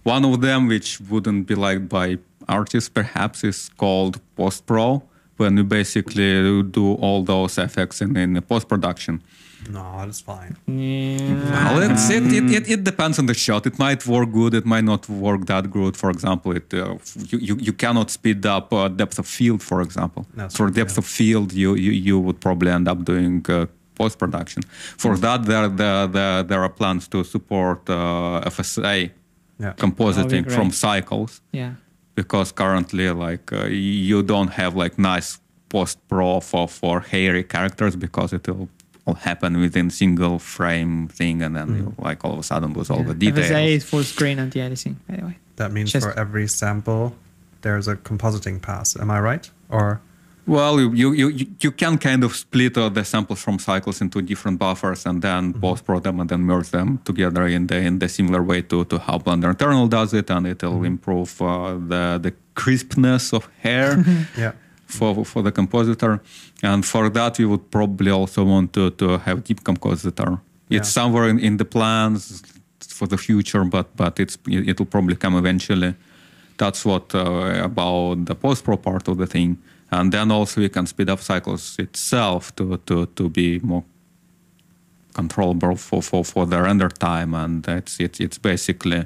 [0.05, 5.03] One of them, which wouldn't be liked by artists, perhaps, is called post pro,
[5.39, 9.23] when you basically do all those effects in, in post production.
[9.71, 10.57] no, that's fine.
[10.67, 13.67] Well, it's, it, it, it, it depends on the shot.
[13.67, 15.97] It might work good, it might not work that good.
[15.97, 16.99] For example, it uh,
[17.31, 20.27] you, you, you cannot speed up uh, depth of field, for example.
[20.35, 20.99] That's for right, depth yeah.
[20.99, 24.63] of field, you, you, you would probably end up doing uh, post production.
[24.99, 29.11] For that, there, there, there, there are plans to support uh, FSA
[29.59, 29.73] Yeah.
[29.77, 31.75] compositing from cycles Yeah.
[32.15, 35.39] because currently like uh, you don't have like nice
[35.69, 38.69] post pro for, for hairy characters because it will
[39.07, 42.91] all happen within single frame thing and then you like all of a sudden lose
[42.91, 45.37] all the details FSA is full screen anti-aliasing, by the way.
[45.57, 47.15] That means Just- for every sample,
[47.63, 48.97] there's a compositing pass.
[48.97, 49.51] Am I right?
[49.69, 50.01] Or
[50.47, 51.29] well you, you,
[51.61, 55.53] you, can kind of split uh, the samples from cycles into different buffers and then
[55.55, 58.85] post pro them and then merge them together in the in the similar way to,
[58.85, 63.49] to how blender internal does it and it will improve uh, the the crispness of
[63.63, 64.05] hair
[64.39, 64.53] yeah,
[64.87, 66.21] for for the compositor,
[66.63, 70.41] and for that we would probably also want to to have deep compositor.
[70.69, 70.79] Yeah.
[70.79, 72.43] It's somewhere in, in the plans
[72.81, 75.95] for the future, but but it's it will probably come eventually.
[76.57, 79.59] That's what uh, about the post pro part of the thing,
[79.91, 83.85] and then also we can speed up cycles itself to to to be more
[85.15, 89.05] controllable for for, for the render time, and it's it's it's basically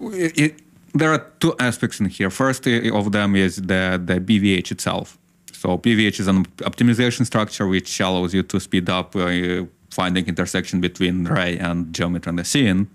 [0.00, 0.60] it, it-
[0.94, 2.30] there are two aspects in here.
[2.30, 5.18] First of them is the, the BVH itself.
[5.52, 10.80] So BVH is an optimization structure which allows you to speed up uh, finding intersection
[10.80, 12.88] between ray and geometry in the scene.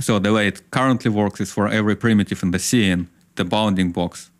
[0.00, 3.92] So the way it currently works is for every primitive in the scene, the bounding
[3.92, 4.30] box,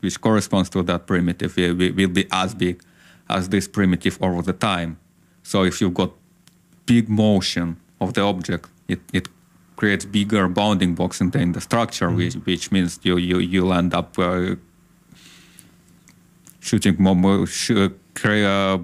[0.00, 2.82] which corresponds to that primitive, will, will be as big
[3.28, 4.98] as this primitive over the time.
[5.42, 6.12] So if you've got
[6.86, 9.28] big motion of the object, it, it
[9.76, 13.72] creates bigger bounding box in the, in the structure, which, which means you, you, you'll
[13.72, 14.56] end up uh,
[16.60, 17.70] shooting more, more sh-
[18.24, 18.78] uh,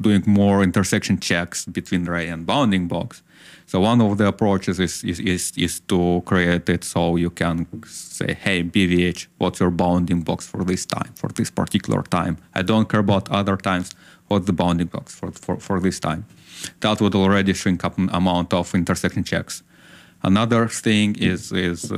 [0.00, 3.22] doing more intersection checks between ray and bounding box.
[3.70, 7.68] So one of the approaches is, is, is, is to create it so you can
[7.86, 12.38] say, hey, BVH, what's your bounding box for this time, for this particular time?
[12.52, 13.92] I don't care about other times.
[14.26, 16.26] What's the bounding box for, for, for this time?
[16.80, 19.62] That would already shrink up an amount of intersection checks.
[20.24, 21.92] Another thing is, is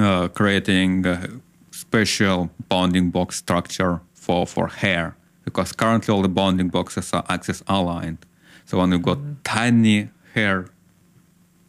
[0.00, 1.28] uh, creating a
[1.70, 7.62] special bounding box structure for, for hair because currently all the bounding boxes are axis
[7.68, 8.26] aligned.
[8.64, 10.66] So when you've got tiny hair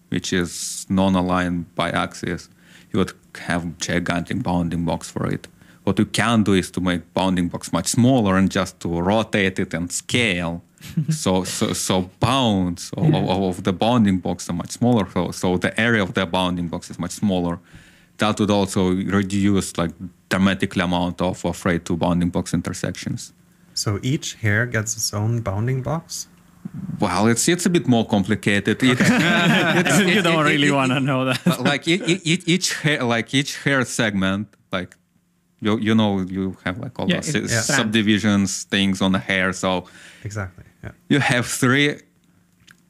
[0.10, 2.50] which is non-aligned by axis,
[2.92, 3.14] you would
[3.48, 5.48] have gigantic bounding box for it.
[5.84, 9.60] What you can do is to make bounding box much smaller and just to rotate
[9.60, 10.64] it and scale.
[11.10, 15.06] so, so so bounds of, of, of the bounding box are much smaller.
[15.12, 17.60] So, so the area of the bounding box is much smaller.
[18.18, 19.92] That would also reduce like
[20.30, 23.34] dramatically amount of, of rate to bounding box intersections.
[23.74, 26.28] so each hair gets its own bounding box.
[27.00, 28.82] Well, it's it's a bit more complicated.
[28.84, 31.60] It- it's- you it- don't it- really want to know that.
[31.72, 34.96] like each hair, like each hair segment, like
[35.62, 37.62] you you know you have like all Yeah, those it- s- yeah.
[37.78, 39.54] subdivisions things on the hair.
[39.54, 39.86] So
[40.24, 40.64] Exactly.
[40.84, 40.92] Yeah.
[41.10, 42.00] you have three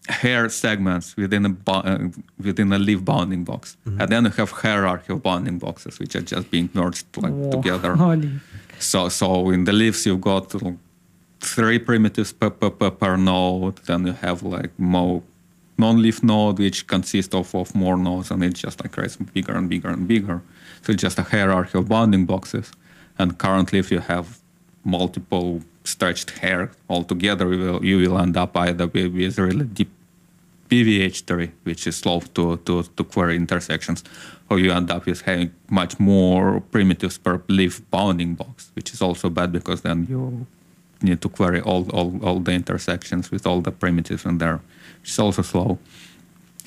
[0.07, 1.97] hair segments within a bo- uh,
[2.38, 6.21] within a leaf bounding box, and then you have hierarchy of bounding boxes, which are
[6.21, 7.49] just being merged like Whoa.
[7.51, 7.95] together.
[7.95, 8.30] Holy.
[8.80, 10.78] So so in the leaves you've got like,
[11.39, 13.77] three primitives per, per, per, per node.
[13.86, 15.23] Then you have like more
[15.77, 19.69] non-leaf node which consists of, of more nodes and it just like creates bigger and
[19.69, 20.41] bigger and bigger.
[20.81, 22.71] So it's just a hierarchy of bounding boxes.
[23.19, 24.39] And currently if you have
[24.83, 29.65] multiple stretched hair all together, you will, you will end up either with, with really
[29.65, 29.89] deep
[30.69, 34.03] BVH tree, which is slow to, to, to query intersections,
[34.49, 39.01] or you end up with having much more primitives per leaf bounding box, which is
[39.01, 40.47] also bad because then you
[41.02, 44.60] need to query all, all, all the intersections with all the primitives in there,
[45.02, 45.80] which is also slow.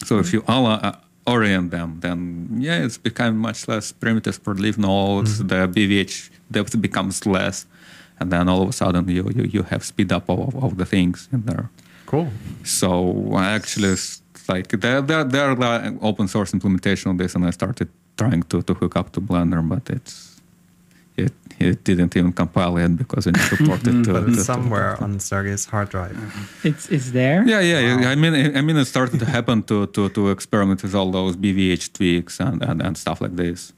[0.05, 0.51] So if you mm-hmm.
[0.51, 0.93] all, uh,
[1.27, 5.41] orient them, then yeah, it's become much less primitives per leaf nodes.
[5.41, 5.49] Mm-hmm.
[5.49, 7.67] The BVH depth becomes less,
[8.19, 10.87] and then all of a sudden you you, you have speed up of, of the
[10.87, 11.71] things in there.
[12.07, 12.29] Cool.
[12.65, 12.89] So
[13.33, 17.51] uh, actually, it's like there there there are open source implementation of this, and I
[17.51, 20.28] started trying to to hook up to Blender, but it's
[21.25, 23.97] it it didn't even compile yet because I didn't support it.
[24.07, 26.17] To, But to- it's to- somewhere on Sergey's hard drive.
[26.65, 27.41] It's it's there.
[27.53, 27.81] yeah, yeah.
[28.01, 28.13] yeah.
[28.13, 31.37] I mean, I mean, it started to happen to to to experiment with all those
[31.37, 33.73] BVH tweaks and and, and stuff like this.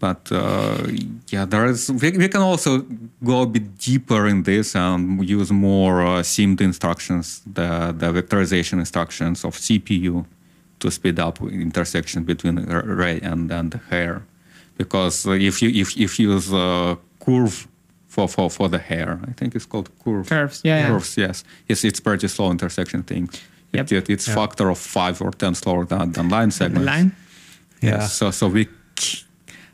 [0.00, 0.86] But uh,
[1.32, 1.90] yeah, there is.
[1.90, 2.84] We, we can also
[3.24, 8.78] go a bit deeper in this and use more uh, SIMD instructions, the the vectorization
[8.78, 10.24] instructions of CPU,
[10.80, 14.22] to speed up intersection between r- ray and and the hair,
[14.76, 17.66] because uh, if you if if you use uh, curve
[18.08, 20.28] for, for for the hair, I think it's called curve.
[20.28, 20.88] Curves, yeah, yeah.
[20.88, 21.44] Curves, yes.
[21.68, 23.28] It's it's pretty slow intersection thing.
[23.72, 23.92] Yep.
[23.92, 24.34] It, it, it's Yeah.
[24.34, 26.86] factor of five or ten slower than, than line segments.
[26.86, 27.12] Line.
[27.82, 27.90] Yeah.
[28.00, 28.12] Yes.
[28.12, 28.68] So so we,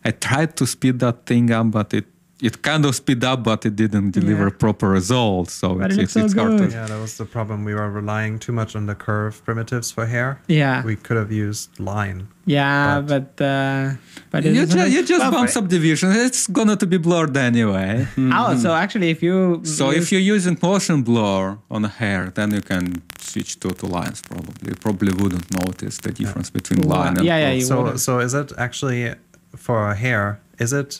[0.05, 2.07] I tried to speed that thing up, but it
[2.43, 4.59] it kind of speed up, but it didn't deliver Yeah.
[4.64, 5.53] proper results.
[5.53, 6.64] So But it's it it's, looks it's hard to.
[6.70, 7.64] Yeah, that was the problem.
[7.64, 10.41] We were relying too much on the curve primitives for hair.
[10.49, 10.82] Yeah.
[10.84, 12.28] We could have used line.
[12.47, 13.91] Yeah, But- but uh,
[14.32, 15.53] but You, it's ju- you just bump perfect.
[15.53, 16.09] subdivision.
[16.12, 18.07] It's gonna to be blurred anyway.
[18.38, 22.30] Oh, so actually, if you So use- if you're using motion blur on a hair,
[22.36, 22.84] then you can
[23.18, 24.68] switch to, to lines probably.
[24.70, 26.97] You probably wouldn't notice the difference between Wow.
[27.01, 28.01] line and Yeah, yeah, you So wouldn't.
[28.01, 29.14] so is it actually
[29.64, 30.41] for hair?
[30.59, 30.91] Is it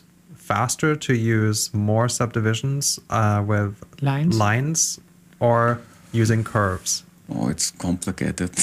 [0.55, 3.72] faster to use more subdivisions uh, with
[4.03, 4.36] Lines?
[4.36, 5.01] lines
[5.38, 5.78] or
[6.12, 7.05] using curves?
[7.32, 8.51] Oh, it's complicated.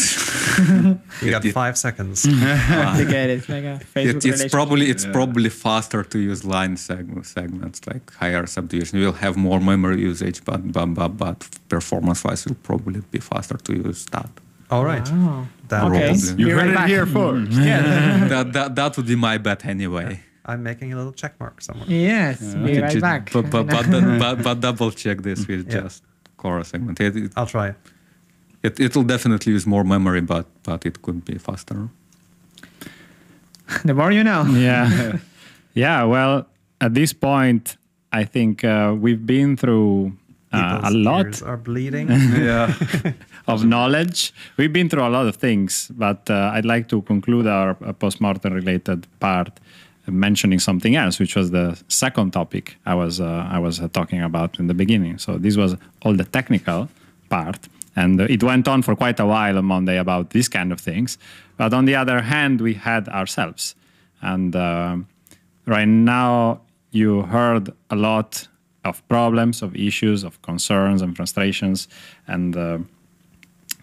[1.21, 2.25] You got It- five seconds.
[2.81, 3.37] complicated.
[3.39, 3.63] It's like
[3.95, 8.99] It, it's probably it's probably faster to use line segment, segments like higher subdivision.
[8.99, 11.37] You'll have more memory usage, but but but, but
[11.69, 14.29] performance wise, it'll probably be faster to use that.
[14.69, 15.07] All right.
[15.11, 15.45] Wow.
[15.69, 16.07] That Okay.
[16.07, 16.41] Probably.
[16.41, 17.51] You Be heard right it here first.
[17.51, 18.27] Yeah.
[18.33, 20.19] that, that that would be my bet anyway.
[20.47, 21.87] I'm making a little check mark somewhere.
[21.89, 22.39] yes.
[22.55, 23.31] Be right Ju- back.
[23.33, 25.81] But but but, but, but, but double check this with Yeah.
[25.81, 26.03] just
[26.37, 26.99] core segment.
[27.01, 27.73] It, it, I'll try.
[28.63, 31.89] it it'll definitely use more memory, but but it could be faster.
[33.85, 34.43] the more you know.
[34.67, 35.17] yeah
[35.73, 36.45] yeah well
[36.81, 37.77] at this point
[38.11, 40.11] i think uh, we've been through
[40.53, 42.07] uh, a lot ears are bleeding.
[42.09, 42.73] yeah.
[43.47, 47.45] of knowledge we've been through a lot of things but uh, i'd like to conclude
[47.47, 49.61] our uh, postmortem related part uh,
[50.07, 54.21] mentioning something else which was the second topic i was uh, i was uh, talking
[54.21, 55.17] about in the beginning.
[55.17, 56.89] So this was all the technical
[57.29, 57.67] part.
[57.95, 60.79] And uh, it went on for quite a while on monday about these kind of
[60.79, 61.17] things.
[61.57, 63.75] But on the other hand we had ourselves.
[64.21, 64.97] And uh,
[65.65, 68.47] right now you heard a lot
[68.85, 71.87] of problems of issues of concerns and frustrations.
[72.27, 72.79] And uh,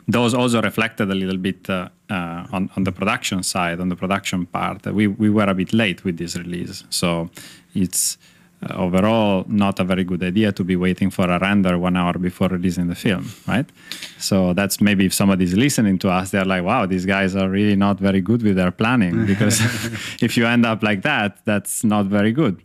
[0.06, 3.96] those also reflected a little bit uh, uh, on, on the production side, on the
[3.96, 4.86] production part.
[4.86, 6.84] We, we were a bit late with this release.
[6.90, 7.30] So
[7.74, 8.18] it's
[8.62, 12.14] uh, overall not a very good idea to be waiting for a render one hour
[12.18, 13.66] before releasing the film, right?
[14.18, 17.76] So that's maybe if somebody's listening to us, they're like, wow, these guys are really
[17.76, 19.60] not very good with their planning because
[20.22, 22.60] if you end up like that, that's not very good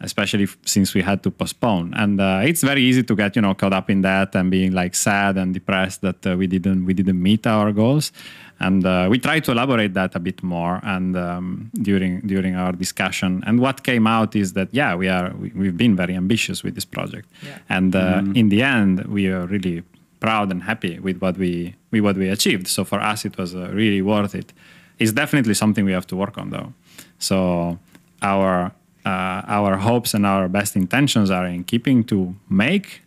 [0.00, 1.94] especially since we had to postpone.
[1.94, 4.72] And uh, it's very easy to get you know caught up in that and being
[4.72, 8.12] like sad and depressed that uh, we didn't we didn't meet our goals.
[8.58, 12.72] And uh, we tried to elaborate that a bit more and um, during during our
[12.72, 13.42] discussion.
[13.46, 16.74] And what came out is that yeah, we are we, we've been very ambitious with
[16.74, 17.58] this project, Yeah.
[17.68, 19.82] and uh, in the end, we are really
[20.20, 22.66] proud and happy with what we with what we achieved.
[22.68, 24.52] So for us, it was uh, really worth it.
[24.98, 26.72] It's definitely something we have to work on though.
[27.18, 27.78] So
[28.22, 28.72] our
[29.06, 33.02] uh, our hopes and our best intentions are in keeping to make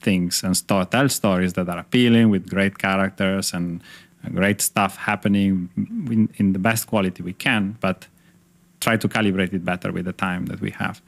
[0.00, 0.54] things and
[0.90, 3.80] tell stories that are appealing with great characters and
[4.34, 8.08] great stuff happening in, in the best quality we can, but
[8.80, 11.00] try to calibrate it better with the time that we have.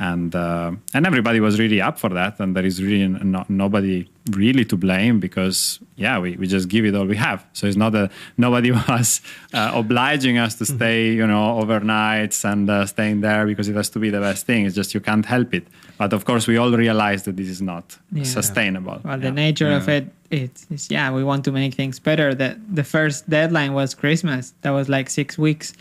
[0.00, 3.44] And uh, and everybody was really up for that, and there is really n- no,
[3.48, 7.44] nobody really to blame because yeah, we, we just give it all we have.
[7.52, 9.20] So it's not that nobody was
[9.52, 13.90] uh, obliging us to stay, you know, overnights and uh, staying there because it has
[13.90, 14.66] to be the best thing.
[14.66, 15.66] It's just you can't help it.
[15.96, 18.22] But of course, we all realize that this is not Yeah.
[18.22, 19.00] sustainable.
[19.04, 19.24] Well, Yeah.
[19.30, 22.34] the nature of it, it's, it's yeah, we want to make things better.
[22.36, 24.54] that the first deadline was Christmas.
[24.62, 25.72] That was like six weeks,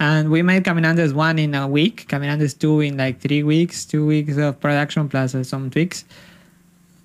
[0.00, 2.06] and we made Caminandes one in a week.
[2.08, 6.04] Caminandes two in like three weeks, two weeks of production plus uh, some tweaks.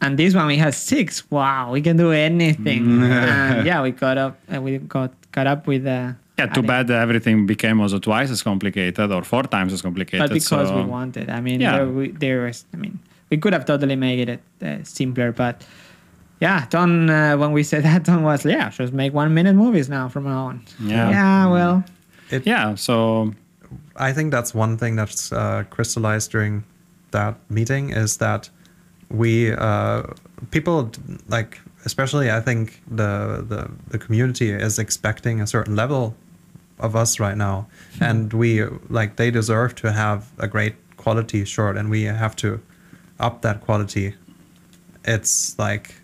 [0.01, 1.23] And this one we had six.
[1.31, 3.01] Wow, we can do anything.
[3.03, 4.37] and yeah, we got up.
[4.53, 5.85] Uh, we got caught up with.
[5.87, 10.19] Uh, Yeah, too bad everything became also twice as complicated or four times as complicated.
[10.27, 11.77] But because so- we wanted, I mean, Yeah.
[11.77, 12.65] there, we, there was.
[12.73, 12.97] I mean,
[13.29, 15.63] we could have totally made it uh, simpler, but
[16.41, 17.09] yeah, Ton.
[17.09, 20.23] Uh, when we said that, Ton was yeah, just make one minute movies now from
[20.25, 20.61] now on.
[20.81, 21.09] Yeah.
[21.11, 21.47] Yeah.
[21.51, 21.83] Well.
[22.33, 23.33] It, Yeah, so
[23.95, 26.63] I think that's one thing that's uh, crystallized during
[27.11, 28.49] that meeting is that
[29.09, 30.03] we uh,
[30.51, 30.91] people
[31.27, 36.15] like especially I think the, the the community is expecting a certain level
[36.79, 37.67] of us right now,
[38.01, 42.59] and we like they deserve to have a great quality short, and we have to
[43.19, 44.15] up that quality.
[45.05, 45.95] It's like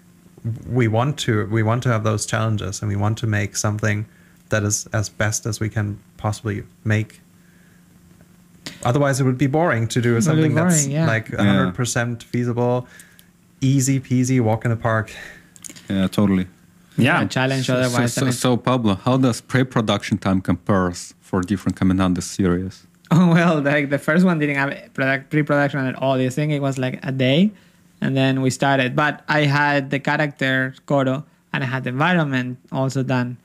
[0.68, 4.06] we want to we want to have those challenges, and we want to make something
[4.50, 7.22] that is as best as we can possibly make
[8.84, 11.06] Otherwise, it would be boring to do would be something that's yeah.
[11.06, 12.88] like 100% feasible,
[13.62, 15.12] easy peasy, walk in the park.
[15.90, 16.48] Yeah, totally.
[16.98, 18.14] yeah, a challenge So, otherwise.
[18.14, 22.86] so, and so, Pablo, how does pre-production time compares for different Caminandes series?
[23.12, 26.14] Oh well, like the first one didn't have product, pre-production at all.
[26.14, 27.50] I think it was like a day,
[28.02, 28.96] and then we started.
[28.96, 33.38] But I had the character Koro, and I had the environment also done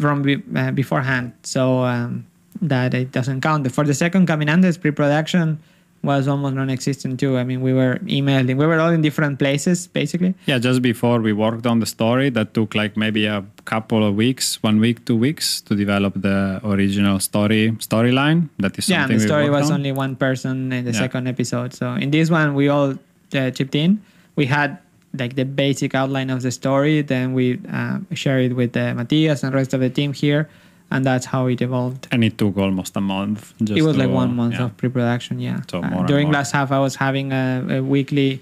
[0.00, 2.24] from be, uh, beforehand, so um,
[2.60, 3.70] that it doesn't count.
[3.72, 5.58] For the second Caminandes, pre-production
[6.02, 7.38] was almost non-existent too.
[7.38, 8.56] I mean, we were emailing.
[8.56, 10.34] We were all in different places, basically.
[10.46, 14.16] Yeah, just before we worked on the story, that took like maybe a couple of
[14.16, 18.48] weeks, one week, two weeks to develop the original story storyline.
[18.58, 19.76] That is something yeah, the story was on.
[19.78, 20.98] only one person in the Yeah.
[20.98, 21.72] second episode.
[21.72, 22.94] So in this one, we all
[23.34, 24.02] uh, chipped in.
[24.34, 24.78] We had
[25.18, 27.02] like the basic outline of the story.
[27.02, 30.48] Then we uh, shared it with uh, Matthias and rest of the team here,
[30.90, 32.08] and that's how it evolved.
[32.10, 33.54] and it took almost a month.
[33.62, 34.64] Just it was to, like one month yeah.
[34.64, 35.40] of pre-production.
[35.40, 35.60] Yeah.
[35.70, 38.40] So Uh, during last half, I was having a, a weekly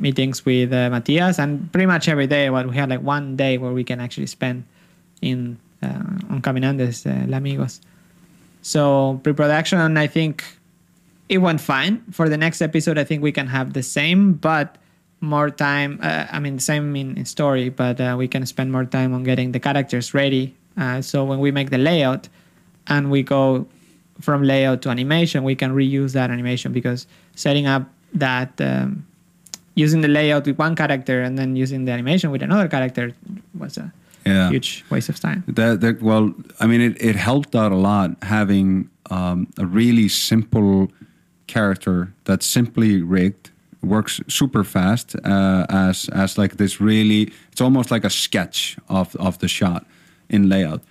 [0.00, 2.50] meetings with uh, Matthias, and pretty much every day.
[2.50, 4.64] What we had like one day where we can actually spend
[5.20, 7.80] in uh, on Caminandes, uh, Llamigos.
[8.62, 10.44] So pre-production, and I think
[11.28, 12.02] it went fine.
[12.10, 14.78] For the next episode, I think we can have the same, but
[15.22, 15.98] more time.
[16.02, 19.22] Uh, I mean, same in, in story, but uh, we can spend more time on
[19.24, 20.54] getting the characters ready.
[20.76, 22.28] Uh, so when we make the layout
[22.88, 23.66] and we go
[24.20, 27.06] from layout to animation, we can reuse that animation because
[27.36, 29.06] setting up that um,
[29.74, 33.14] using the layout with one character and then using the animation with another character
[33.58, 33.92] was a
[34.26, 34.50] Yeah.
[34.50, 35.44] huge waste of time.
[35.46, 40.08] That, that well, I mean, it, it helped out a lot having um, a really
[40.08, 40.90] simple
[41.46, 43.50] character that's simply rigged,
[43.82, 47.32] works super fast uh, as as like this really.
[47.50, 49.86] It's almost like a sketch of of the shot
[50.28, 50.82] in layout.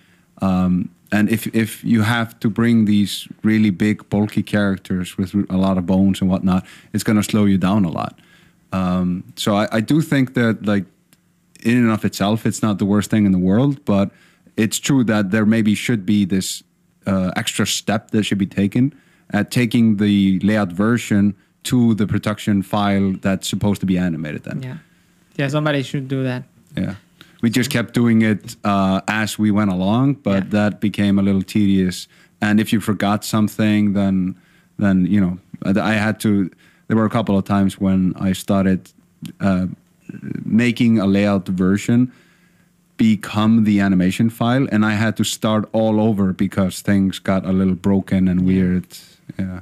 [0.41, 5.57] Um, and if if you have to bring these really big bulky characters with a
[5.57, 8.19] lot of bones and whatnot, it's going to slow you down a lot.
[8.71, 10.85] Um, so I, I do think that like
[11.63, 14.11] in and of itself, it's not the worst thing in the world, but
[14.55, 16.63] it's true that there maybe should be this
[17.05, 18.93] uh, extra step that should be taken
[19.31, 24.61] at taking the layout version to the production file that's supposed to be animated then.
[24.63, 24.77] Yeah,
[25.37, 25.47] yeah.
[25.49, 26.43] Somebody should do that.
[26.75, 26.95] Yeah.
[27.41, 30.49] We just kept doing it uh, as we went along, but Yeah.
[30.49, 32.07] that became a little tedious.
[32.39, 34.35] And if you forgot something, then
[34.77, 36.49] then you know I had to.
[36.87, 38.79] There were a couple of times when I started
[39.39, 39.67] uh,
[40.45, 42.11] making a layout version
[42.97, 47.51] become the animation file, and I had to start all over because things got a
[47.51, 48.85] little broken and weird.
[49.39, 49.61] Yeah.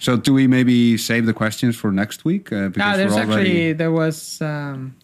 [0.00, 2.52] So do we maybe save the questions for next week?
[2.52, 4.40] Uh, because Ah, there's we're actually there was.
[4.40, 4.94] Um,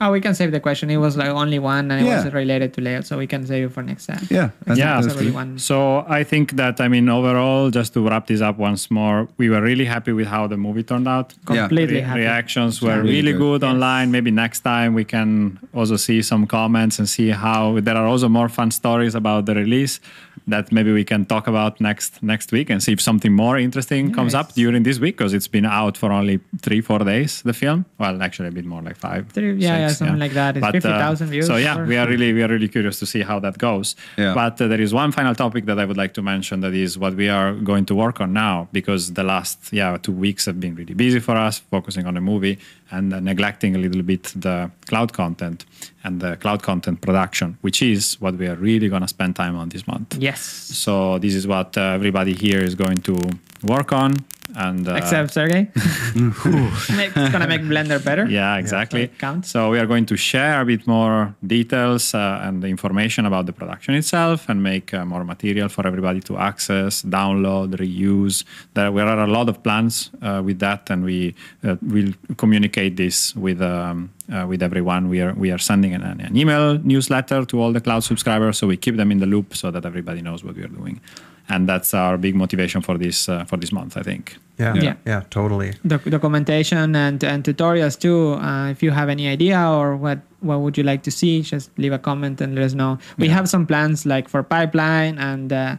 [0.00, 0.90] oh, we can save the question.
[0.90, 2.24] It was like only one, and it Yeah.
[2.24, 4.24] was related to layout, so we can save it for next time.
[4.30, 5.58] Yeah, Yeah, that's already one.
[5.58, 9.48] So I think that I mean overall, just to wrap this up once more, we
[9.48, 11.34] were really happy with how the movie turned out.
[11.44, 12.20] Completely Re- happy.
[12.20, 13.60] reactions were Really really, good.
[13.60, 14.10] good, online.
[14.10, 18.28] Maybe next time we can also see some comments and see how there are also
[18.28, 20.00] more fun stories about the release
[20.48, 24.12] that maybe we can talk about next next week and see if something more interesting
[24.12, 27.42] comes up during this week because it's been out for only three four days.
[27.42, 29.22] The film, well, actually a bit more like five.
[29.32, 30.56] Three- yeah, yeah, six, something like that.
[30.56, 33.22] It's 50,000 views So yeah, or- we are really we are really curious to see
[33.22, 33.96] how that goes.
[34.16, 34.34] Yeah.
[34.34, 36.98] But uh, there is one final topic that I would like to mention that is
[36.98, 40.58] what we are going to work on now because the last yeah two weeks have
[40.60, 42.58] been really busy for us, focusing on the movie
[42.90, 45.64] and uh, neglecting a little bit the cloud content
[46.04, 49.56] and the cloud content production, which is what we are really going to spend time
[49.56, 50.16] on this month.
[50.18, 50.40] Yes.
[50.40, 53.16] So this is what uh, everybody here is going to
[53.64, 54.14] work on.
[54.54, 55.68] And uh, Except Sergey.
[55.76, 58.26] It's gonna make Blender better.
[58.28, 59.10] yeah, exactly.
[59.20, 59.40] So.
[59.42, 63.46] So we are going to share a bit more details uh, and the information about
[63.46, 68.44] the production itself, and make uh, more material for everybody to access, download, reuse.
[68.74, 71.34] There, there are a lot of plans uh, with that, and we
[71.64, 73.60] uh, will communicate this with.
[73.60, 77.72] Um, uh, with everyone, we are we are sending an, an email newsletter to all
[77.72, 80.56] the cloud subscribers, so we keep them in the loop so that everybody knows what
[80.56, 81.00] we are doing,
[81.48, 84.36] and that's our big motivation for this uh, for this month, I think.
[84.58, 84.94] Yeah, Yeah.
[85.06, 85.74] yeah, totally.
[85.86, 88.34] Doc- documentation and, and tutorials too.
[88.40, 91.70] Uh, if you have any idea or what what would you like to see, just
[91.78, 92.98] leave a comment and let us know.
[93.18, 95.76] We have some plans like for pipeline and uh,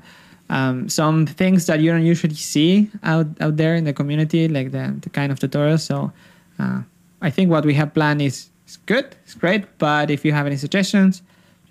[0.49, 4.71] um, some things that you don't usually see out out there in the community, like
[4.71, 5.81] the, the kind of tutorials.
[5.81, 6.11] So
[6.59, 6.81] uh,
[7.21, 9.65] I think what we have planned is, is good, it's great.
[9.79, 11.21] But if you have any suggestions,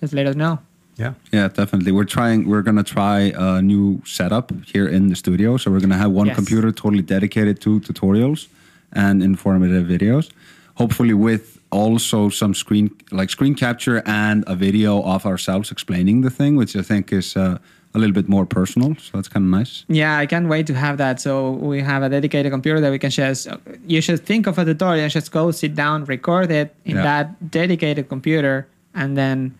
[0.00, 0.58] just let us know.
[0.96, 1.12] Yeah.
[1.32, 1.92] Yeah, definitely.
[1.92, 2.48] We're trying.
[2.48, 5.56] We're gonna try a new setup here in the studio.
[5.58, 6.36] So we're gonna have one Yes.
[6.36, 8.48] computer totally dedicated to tutorials
[8.92, 10.30] and informative videos.
[10.76, 16.30] Hopefully, with also some screen like screen capture and a video of ourselves explaining the
[16.30, 17.58] thing, which I think is uh,
[17.94, 18.94] a little bit more personal.
[18.96, 19.84] So that's kind of nice.
[19.88, 21.20] Yeah, I can't wait to have that.
[21.20, 23.48] So we have a dedicated computer that we can just.
[23.86, 27.02] You should think of a tutorial and just go sit down, record it in Yeah.
[27.02, 29.52] that dedicated computer, and then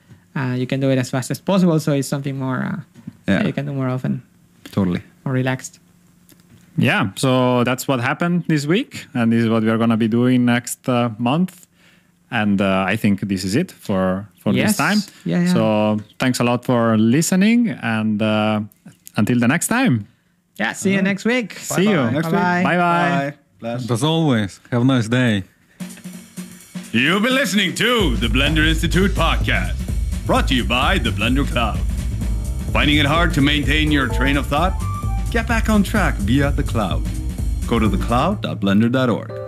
[0.59, 1.81] you can do it as fast as possible.
[1.81, 2.63] So it's something more.
[2.65, 2.77] Uh,
[3.29, 3.47] Yeah.
[3.47, 4.23] you can do more often,
[4.73, 5.01] Totally.
[5.25, 5.81] more relaxed.
[6.79, 9.97] Yeah, so that's what happened this week, and this is what we are going to
[9.97, 11.67] be doing next uh, month.
[12.31, 14.69] And uh, I think this is it for for Yes.
[14.69, 14.99] this time.
[15.25, 15.53] Yeah, yeah.
[15.55, 15.63] So
[16.19, 18.61] thanks a lot for listening, and uh,
[19.17, 20.07] until the next time.
[20.61, 20.75] Yeah.
[20.75, 21.53] See you next week.
[21.59, 22.11] See you.
[22.11, 22.59] Next Bye-bye.
[22.59, 22.65] week.
[22.65, 23.33] Bye bye.
[23.61, 23.83] Bless.
[23.83, 25.43] And as always, have a nice day.
[26.93, 29.75] You've been listening to the Blender Institute podcast,
[30.27, 31.79] brought to you by the Blender Cloud.
[32.73, 34.75] Finding it hard to maintain your train of thought?
[35.31, 37.05] Get back on track via the cloud.
[37.69, 39.46] Go to thecloud.blender.org.